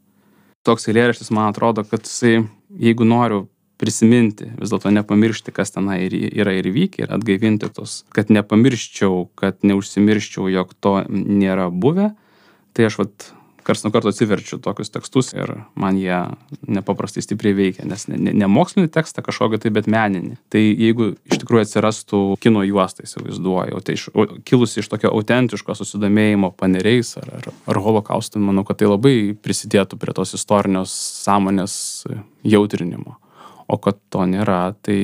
Toks 0.65 0.89
eilėraštis, 0.89 1.31
man 1.35 1.51
atrodo, 1.51 1.85
kad 1.87 2.07
jisai, 2.07 2.47
jeigu 2.81 3.05
noriu 3.07 3.45
prisiminti, 3.79 4.47
vis 4.59 4.71
dėlto 4.71 4.91
nepamiršti, 4.95 5.53
kas 5.55 5.73
tenai 5.75 6.05
yra 6.07 6.55
ir 6.55 6.69
vykę, 6.73 7.05
ir 7.05 7.15
atgaivinti 7.15 7.69
tos, 7.75 8.03
kad 8.15 8.31
nepamirščiau, 8.33 9.25
kad 9.37 9.59
neužsimirščiau, 9.67 10.47
jog 10.53 10.71
to 10.79 10.97
nėra 11.11 11.67
buvę, 11.71 12.13
tai 12.75 12.87
aš 12.89 12.99
vat 13.03 13.27
karts 13.65 13.83
nuo 13.83 13.91
karto 13.93 14.11
atsiverčiu 14.11 14.59
tokius 14.63 14.91
tekstus 14.93 15.31
ir 15.33 15.51
man 15.79 15.97
jie 15.97 16.17
nepaprastai 16.77 17.23
stipriai 17.25 17.55
veikia, 17.57 17.85
nes 17.89 18.05
ne, 18.11 18.19
ne, 18.27 18.33
ne 18.37 18.49
mokslinį 18.51 18.91
tekstą 18.93 19.23
kažkokį 19.25 19.59
tai, 19.63 19.71
bet 19.75 19.89
meninį. 19.91 20.37
Tai 20.53 20.61
jeigu 20.61 21.11
iš 21.25 21.41
tikrųjų 21.41 21.65
atsirastų 21.65 22.21
kino 22.43 22.61
juostą, 22.65 23.07
įsivaizduoju, 23.07 23.81
tai 23.85 23.97
iš, 23.97 24.07
kilusi 24.47 24.81
iš 24.83 24.91
tokio 24.91 25.11
autentiško 25.17 25.77
susidomėjimo 25.79 26.51
paneriais 26.59 27.15
ar, 27.21 27.33
ar, 27.39 27.49
ar 27.73 27.81
holokaustų, 27.87 28.43
manau, 28.43 28.65
kad 28.67 28.81
tai 28.81 28.91
labai 28.91 29.17
prisidėtų 29.33 29.99
prie 30.01 30.15
tos 30.15 30.35
istorinios 30.37 30.93
sąmonės 31.25 31.75
jautrinimo. 32.45 33.17
O 33.65 33.81
kad 33.81 33.97
to 34.13 34.27
nėra, 34.29 34.75
tai 34.85 34.99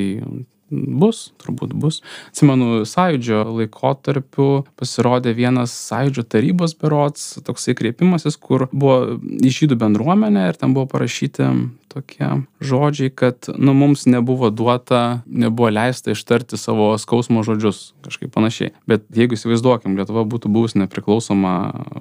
bus, 0.72 1.30
turbūt 1.42 1.76
bus. 1.78 2.00
Atsimenu, 2.32 2.86
sąjūdžio 2.88 3.44
laikotarpiu 3.50 4.50
pasirodė 4.80 5.36
vienas 5.38 5.74
sąjūdžio 5.90 6.26
tarybos 6.32 6.76
berots, 6.80 7.36
toksai 7.46 7.76
kreipimasis, 7.78 8.40
kur 8.40 8.68
buvo 8.72 9.20
į 9.20 9.54
žydų 9.62 9.80
bendruomenę 9.84 10.50
ir 10.50 10.60
ten 10.60 10.76
buvo 10.78 10.90
parašyti 10.96 11.52
tokie 11.92 12.28
žodžiai, 12.64 13.12
kad 13.12 13.50
nu, 13.58 13.74
mums 13.76 14.06
nebuvo 14.10 14.50
duota, 14.50 15.22
nebuvo 15.26 15.70
leista 15.74 16.14
ištarti 16.16 16.58
savo 16.60 16.94
skausmo 17.02 17.44
žodžius, 17.44 17.92
kažkaip 18.06 18.32
panašiai. 18.34 18.72
Bet 18.90 19.06
jeigu 19.16 19.36
įsivaizduokim, 19.36 19.98
Lietuva 20.00 20.24
būtų 20.30 20.52
buvusi 20.54 20.80
nepriklausoma 20.82 21.54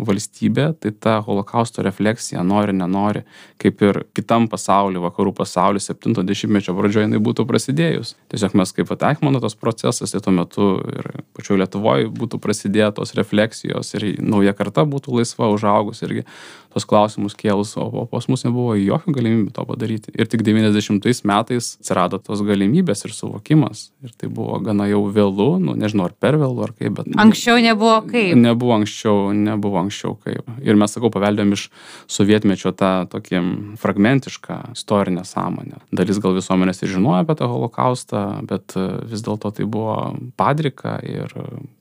valstybė, 0.06 0.70
tai 0.80 0.92
ta 0.94 1.18
holokausto 1.26 1.84
refleksija, 1.86 2.44
nori, 2.46 2.74
nenori, 2.76 3.24
kaip 3.60 3.82
ir 3.86 4.02
kitam 4.16 4.46
pasauliu, 4.52 5.02
vakarų 5.04 5.34
pasauliu, 5.40 5.82
70-mečio 5.82 6.76
pradžioje 6.78 7.08
jinai 7.08 7.22
būtų 7.22 7.46
prasidėjus. 7.50 8.14
Tiesiog 8.30 8.56
mes 8.60 8.74
kaip 8.76 8.94
Ateichmano 8.94 9.42
tos 9.42 9.58
procesas, 9.58 10.14
tai 10.14 10.22
tuo 10.24 10.34
metu 10.36 10.70
ir 10.92 11.10
pačioje 11.36 11.64
Lietuvoje 11.64 12.10
būtų 12.14 12.40
prasidėję 12.42 12.92
tos 13.00 13.14
refleksijos 13.18 13.94
ir 13.98 14.10
nauja 14.22 14.54
karta 14.56 14.86
būtų 14.88 15.18
laisva 15.18 15.50
užaugus 15.52 16.04
irgi 16.06 16.26
tos 16.70 16.86
klausimus 16.88 17.34
kėlus, 17.38 17.74
o, 17.80 17.86
o 18.02 18.04
pas 18.10 18.26
mus 18.30 18.44
nebuvo 18.46 18.76
jokių 18.78 19.14
galimybių 19.16 19.54
to 19.56 19.64
padaryti. 19.66 20.14
Ir 20.14 20.30
tik 20.30 20.44
90 20.46 21.26
metais 21.28 21.72
atsirado 21.80 22.20
tos 22.22 22.42
galimybės 22.46 23.04
ir 23.06 23.14
suvokimas. 23.14 23.88
Ir 24.04 24.14
tai 24.18 24.30
buvo 24.32 24.60
gana 24.64 24.86
jau 24.90 25.02
vėlų, 25.10 25.50
nu, 25.64 25.76
nežinau, 25.78 26.08
ar 26.10 26.14
per 26.14 26.38
vėlų, 26.40 26.64
ar 26.68 26.74
kaip, 26.76 26.94
bet... 26.98 27.10
Anksčiau 27.20 27.60
nebuvo 27.64 27.98
kaip. 28.08 28.34
Nebuvo 28.38 28.76
anksčiau, 28.78 29.30
nebuvo 29.36 29.82
anksčiau 29.82 30.16
kaip. 30.22 30.48
Ir 30.64 30.78
mes, 30.80 30.94
sakau, 30.94 31.12
paveldėm 31.12 31.54
iš 31.56 31.68
sovietmečio 32.10 32.74
tą 32.76 32.92
tokį 33.10 33.42
fragmentišką 33.82 34.60
istorinę 34.76 35.26
sąmonę. 35.28 35.82
Dalis 35.94 36.22
gal 36.22 36.36
visuomenės 36.38 36.84
ir 36.84 36.94
žinojo 36.94 37.24
apie 37.24 37.38
tą 37.40 37.50
holokaustą, 37.50 38.26
bet 38.50 38.76
vis 39.10 39.24
dėlto 39.26 39.52
tai 39.56 39.66
buvo 39.66 39.96
padrika 40.38 40.98
ir 41.02 41.34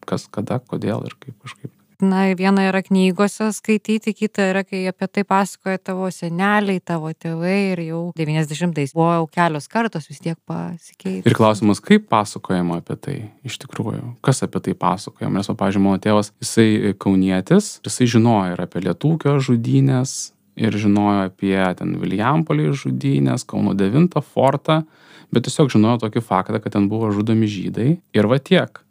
kas, 0.10 0.28
kada, 0.34 0.60
kodėl 0.60 1.06
ir 1.06 1.18
kaip 1.20 1.38
kažkaip 1.46 1.74
na, 2.02 2.22
viena 2.38 2.64
yra 2.68 2.82
knygose 2.86 3.50
skaityti, 3.56 4.14
kita 4.16 4.50
yra, 4.52 4.64
kai 4.68 4.86
apie 4.90 5.08
tai 5.12 5.24
pasakoja 5.28 5.82
tavo 5.90 6.08
seneliai, 6.14 6.80
tavo 6.80 7.12
tėvai 7.12 7.58
ir 7.74 7.84
jau 7.90 8.02
90-ais 8.18 8.94
buvo 8.96 9.12
jau 9.18 9.28
kelios 9.34 9.70
kartos 9.72 10.10
vis 10.10 10.22
tiek 10.24 10.38
pasikeitė. 10.50 11.28
Ir 11.28 11.38
klausimas, 11.38 11.82
kaip 11.84 12.08
pasakojama 12.12 12.80
apie 12.82 12.98
tai 13.04 13.18
iš 13.48 13.60
tikrųjų, 13.66 14.16
kas 14.26 14.44
apie 14.48 14.64
tai 14.70 14.76
pasakojama, 14.80 15.42
nes, 15.42 15.52
pavyzdžiui, 15.52 15.86
mano 15.86 16.04
tėvas, 16.04 16.32
jisai 16.44 16.96
kaunietis, 17.02 17.78
jisai 17.88 18.10
žinojo 18.16 18.56
ir 18.56 18.64
apie 18.64 18.84
lietūkio 18.88 19.38
žudynės, 19.50 20.18
ir 20.60 20.76
žinojo 20.76 21.28
apie 21.30 21.58
ten 21.80 21.96
Viljampolį 22.02 22.72
žudynės, 22.78 23.46
Kauno 23.48 23.76
9 23.78 24.20
fortą, 24.34 24.82
bet 25.34 25.46
tiesiog 25.48 25.72
žinojo 25.72 26.04
tokį 26.06 26.24
faktą, 26.26 26.60
kad 26.64 26.76
ten 26.76 26.90
buvo 26.92 27.12
žudomi 27.16 27.50
žydai 27.50 27.92
ir 28.16 28.30
va 28.30 28.40
tiek, 28.44 28.82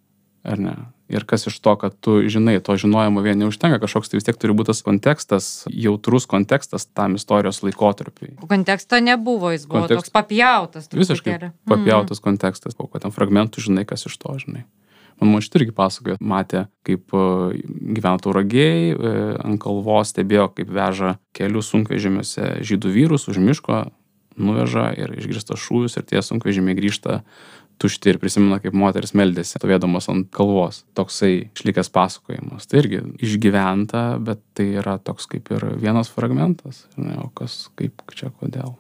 ar 0.45 0.63
ne? 0.63 0.77
Ir 1.09 1.25
kas 1.29 1.47
iš 1.49 1.59
to, 1.65 1.75
kad 1.81 1.97
tu 2.05 2.19
žinai, 2.29 2.59
to 2.65 2.77
žinojimo 2.79 3.23
vien 3.25 3.39
neužtenka, 3.41 3.81
kažkoks 3.83 4.13
tai 4.13 4.21
vis 4.21 4.27
tiek 4.29 4.39
turi 4.41 4.57
būti 4.57 4.73
tas 4.73 4.83
kontekstas, 4.87 5.51
jautrus 5.73 6.29
kontekstas 6.31 6.89
tam 6.93 7.17
istorijos 7.19 7.63
laikotarpiui. 7.65 8.37
Konteksto 8.49 9.01
nebuvo, 9.01 9.53
jis 9.55 9.67
buvo 9.69 9.87
Kontekst... 9.87 10.09
toks 10.09 10.15
papjautas. 10.15 10.91
Visiškai 10.93 11.39
papjautas 11.69 12.21
mm. 12.21 12.25
kontekstas, 12.29 12.77
po 12.79 12.89
ko 12.89 13.01
ten 13.03 13.15
fragmentų 13.15 13.65
žinai, 13.69 13.87
kas 13.89 14.07
iš 14.09 14.19
to 14.21 14.37
žinai. 14.45 14.67
Man 15.19 15.43
šitą 15.43 15.59
irgi 15.59 15.73
pasakojo, 15.75 16.17
matė, 16.23 16.69
kaip 16.87 17.11
e, 17.11 17.23
gyvena 17.97 18.21
tauragiai, 18.23 18.93
e, 18.95 19.15
ant 19.43 19.59
kalvos 19.63 20.13
stebėjo, 20.13 20.47
kaip 20.55 20.71
veža 20.71 21.17
kelių 21.35 21.63
sunkvežimiuose 21.67 22.61
žydų 22.69 22.93
vyrus 22.95 23.27
už 23.33 23.41
miško, 23.43 23.81
nuveža 24.39 24.93
ir 24.95 25.17
išgirsta 25.19 25.59
šūvius 25.59 25.99
ir 25.99 26.07
tie 26.07 26.23
sunkvežimiai 26.23 26.79
grįžta 26.79 27.23
tušti 27.79 28.13
ir 28.13 28.19
prisimena, 28.23 28.59
kaip 28.63 28.75
moteris 28.77 29.15
meldėsi, 29.19 29.57
stovėdamas 29.57 30.11
ant 30.13 30.29
kalvos. 30.35 30.83
Toksai 30.99 31.33
išlikęs 31.53 31.91
pasakojimas. 31.95 32.69
Tai 32.69 32.83
irgi 32.83 33.03
išgyventa, 33.25 34.05
bet 34.25 34.43
tai 34.59 34.71
yra 34.83 34.99
toks 35.03 35.29
kaip 35.31 35.51
ir 35.55 35.67
vienas 35.79 36.11
fragmentas. 36.13 36.85
Ne, 36.99 37.17
o 37.23 37.31
kas, 37.39 37.67
kaip 37.79 38.03
čia, 38.15 38.33
kodėl. 38.41 38.75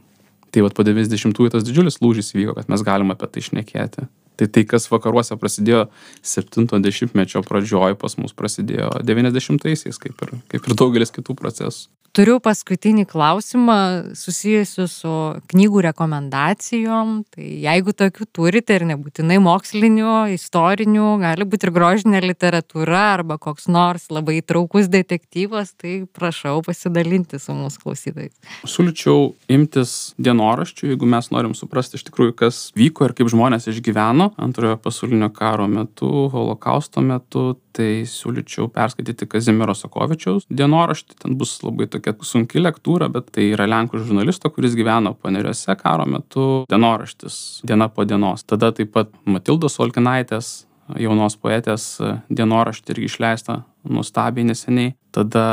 Tai 0.54 0.64
vad 0.64 0.74
po 0.74 0.84
90-ųjų 0.86 1.52
tas 1.52 1.66
didžiulis 1.66 2.00
lūžis 2.02 2.32
įvyko, 2.34 2.56
kad 2.56 2.70
mes 2.72 2.84
galim 2.86 3.12
apie 3.14 3.28
tai 3.30 3.44
išnekėti. 3.44 4.08
Tai 4.38 4.46
tai, 4.54 4.62
kas 4.70 4.86
vakaruose 4.86 5.34
prasidėjo 5.38 5.88
70-mečio 6.22 7.42
pradžioj, 7.46 7.96
pas 7.98 8.14
mus 8.20 8.34
prasidėjo 8.38 8.92
90-aisiais, 9.02 9.98
kaip 9.98 10.22
ir, 10.22 10.36
kaip 10.52 10.68
ir 10.68 10.76
daugelis 10.78 11.10
kitų 11.14 11.34
procesų. 11.38 11.88
Turiu 12.16 12.38
paskutinį 12.42 13.04
klausimą 13.08 13.78
susijusiu 14.16 14.86
su 14.90 15.12
knygų 15.52 15.82
rekomendacijom. 15.88 17.12
Tai 17.34 17.48
jeigu 17.64 17.94
tokių 17.96 18.26
turite 18.34 18.78
ir 18.78 18.86
nebūtinai 18.88 19.36
mokslinių, 19.44 20.14
istorinių, 20.34 21.08
gali 21.22 21.46
būti 21.48 21.68
ir 21.68 21.74
grožinė 21.76 22.22
literatūra 22.24 23.02
arba 23.18 23.38
koks 23.38 23.68
nors 23.70 24.08
labai 24.14 24.40
traukus 24.42 24.88
detektyvas, 24.90 25.74
tai 25.78 26.00
prašau 26.08 26.58
pasidalinti 26.66 27.40
su 27.42 27.54
mūsų 27.56 27.84
klausytais. 27.84 28.34
Siūlyčiau 28.64 29.32
imtis 29.52 30.14
dienoraščių, 30.18 30.92
jeigu 30.94 31.08
mes 31.08 31.30
norim 31.34 31.54
suprasti 31.58 32.00
iš 32.00 32.08
tikrųjų, 32.08 32.34
kas 32.40 32.62
vyko 32.78 33.08
ir 33.08 33.16
kaip 33.18 33.30
žmonės 33.30 33.68
išgyveno 33.70 34.32
antrojo 34.40 34.80
pasaulinio 34.82 35.30
karo 35.34 35.68
metu, 35.70 36.10
holokausto 36.32 37.04
metu, 37.04 37.52
tai 37.78 37.88
siūlyčiau 38.08 38.68
perskaityti 38.74 39.28
Kazimiero 39.30 39.74
Sakovičiaus 39.78 40.48
dienoraštį. 40.50 41.18
Ten 41.22 41.36
bus 41.40 41.56
labai 41.62 41.88
tokia 41.90 42.16
sunki 42.26 42.62
lektūra, 42.62 43.10
bet 43.12 43.30
tai 43.34 43.50
yra 43.54 43.68
Lenkų 43.70 44.02
žurnalisto, 44.02 44.50
kuris 44.54 44.76
gyveno 44.78 45.14
paneriuose 45.14 45.78
karo 45.78 46.08
metu 46.10 46.48
dienoraštis 46.70 47.60
diena 47.68 47.90
po 47.92 48.06
dienos. 48.08 48.46
Tada 48.48 48.72
taip 48.74 48.94
pat 48.96 49.14
Matildos 49.28 49.78
Olkinaitės 49.82 50.68
jaunos 50.96 51.36
poetės 51.36 51.98
dienoraštį 52.32 52.94
irgi 52.94 53.10
išleista 53.10 53.62
nuostabiai 53.88 54.46
neseniai. 54.48 54.94
Tada 55.14 55.44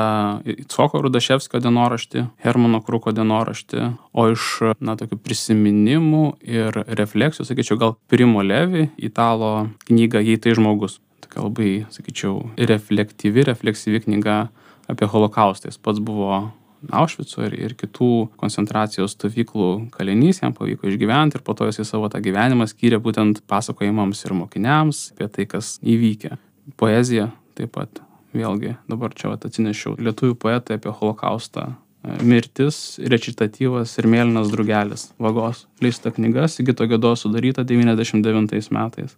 Coko 0.71 1.01
Rudaševskio 1.05 1.59
dienoraštį, 1.63 2.25
Hermano 2.43 2.81
Kruko 2.83 3.13
dienoraštį, 3.15 3.85
o 4.15 4.27
iš, 4.33 4.47
na, 4.83 4.97
tokių 4.99 5.19
prisiminimų 5.23 6.25
ir 6.43 6.81
refleksijų, 6.99 7.47
sakyčiau, 7.47 7.79
gal 7.81 7.95
Primo 8.11 8.43
Levi, 8.45 8.89
italo 8.97 9.69
knyga 9.88 10.23
Jei 10.25 10.39
tai 10.41 10.55
žmogus 10.57 10.99
tokia 11.36 11.43
labai, 11.43 11.86
sakyčiau, 11.91 12.52
reflektyvi, 12.58 13.43
refleksyvi 13.43 14.00
knyga 14.06 14.50
apie 14.88 15.06
holokaustą. 15.06 15.69
Jis 15.69 15.78
pats 15.78 16.00
buvo 16.00 16.52
Aušvico 16.91 17.41
ir, 17.41 17.54
ir 17.58 17.74
kitų 17.74 18.30
koncentracijos 18.38 19.15
stovyklų 19.15 19.89
kalinys, 19.91 20.43
jam 20.43 20.54
pavyko 20.54 20.88
išgyventi 20.88 21.39
ir 21.39 21.43
po 21.43 21.56
to 21.58 21.65
jis 21.65 21.82
savo 21.89 22.10
tą 22.10 22.21
gyvenimą 22.21 22.67
skyrė 22.69 23.00
būtent 23.02 23.41
pasakojimams 23.50 24.21
ir 24.26 24.36
mokiniams 24.38 25.12
apie 25.15 25.28
tai, 25.28 25.45
kas 25.50 25.80
įvykė. 25.82 26.38
Poezija 26.78 27.32
taip 27.58 27.74
pat, 27.74 28.04
vėlgi, 28.36 28.76
dabar 28.88 29.15
čia 29.17 29.34
atsinešiau 29.34 29.98
lietuvių 29.98 30.38
poetai 30.38 30.78
apie 30.78 30.93
holokaustą. 30.93 31.74
Mirtis, 32.21 33.00
recitatyvas 33.02 33.95
ir 33.98 34.06
mėlynas 34.06 34.52
drugelis. 34.54 35.08
Vagos. 35.17 35.63
Leista 35.82 36.12
knyga, 36.13 36.45
Sigito 36.45 36.86
Gedo 36.86 37.15
sudaryta 37.17 37.65
99 37.65 38.69
metais 38.69 39.17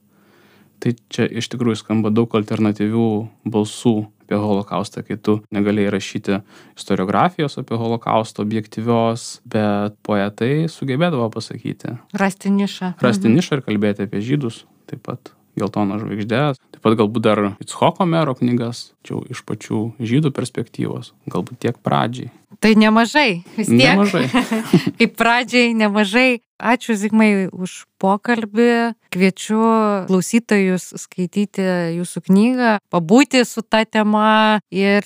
tai 0.83 0.93
čia 1.13 1.27
iš 1.27 1.49
tikrųjų 1.53 1.79
skamba 1.81 2.11
daug 2.13 2.33
alternatyvių 2.37 3.07
balsų 3.47 3.95
apie 4.27 4.39
holokaustą, 4.43 5.05
kai 5.07 5.15
tu 5.23 5.37
negalėjai 5.55 5.93
rašyti 5.93 6.41
istoriografijos 6.75 7.57
apie 7.61 7.79
holokaustą 7.79 8.43
objektyvios, 8.43 9.29
bet 9.47 9.95
poetai 10.03 10.67
sugebėdavo 10.71 11.29
pasakyti. 11.31 11.95
Rasti 12.17 12.51
nišą. 12.51 12.97
Rasti 12.99 13.29
mhm. 13.29 13.39
nišą 13.39 13.59
ir 13.59 13.65
kalbėti 13.69 14.07
apie 14.09 14.23
žydus 14.25 14.65
taip 14.87 15.03
pat 15.07 15.36
geltoną 15.57 15.99
žvaigždę. 16.01 16.41
Taip 16.75 16.81
pat 16.83 16.97
galbūt 16.99 17.25
dar 17.25 17.43
Itchoko 17.63 18.07
mero 18.09 18.35
knygas, 18.37 18.91
čia 19.05 19.21
iš 19.33 19.43
pačių 19.47 19.83
žydų 19.97 20.33
perspektyvos, 20.35 21.13
galbūt 21.29 21.61
tiek 21.65 21.79
pradžiai. 21.83 22.31
Tai 22.63 22.73
nemažai, 22.79 23.43
vis 23.57 23.69
tiek. 23.69 23.93
Nemažai. 23.93 24.25
Kaip 24.97 25.17
pradžiai, 25.19 25.73
nemažai. 25.77 26.41
Ačiū 26.57 26.95
Zigmai 26.97 27.49
už 27.53 27.85
pokalbį. 28.01 28.97
Kviečiu 29.13 29.61
klausytojus 30.09 30.89
skaityti 30.97 31.65
jūsų 31.99 32.23
knygą, 32.31 32.71
pabūti 32.89 33.43
su 33.45 33.61
ta 33.61 33.83
tema 33.85 34.57
ir 34.73 35.05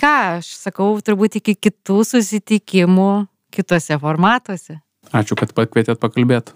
ką 0.00 0.14
aš 0.40 0.50
sakau, 0.58 0.90
turbūt 0.98 1.38
iki 1.38 1.54
kitų 1.54 2.02
susitikimų 2.08 3.10
kitose 3.54 3.98
formatuose. 4.02 4.80
Ačiū, 5.14 5.38
kad 5.38 5.54
pakvietėt 5.54 6.02
pakalbėti. 6.02 6.54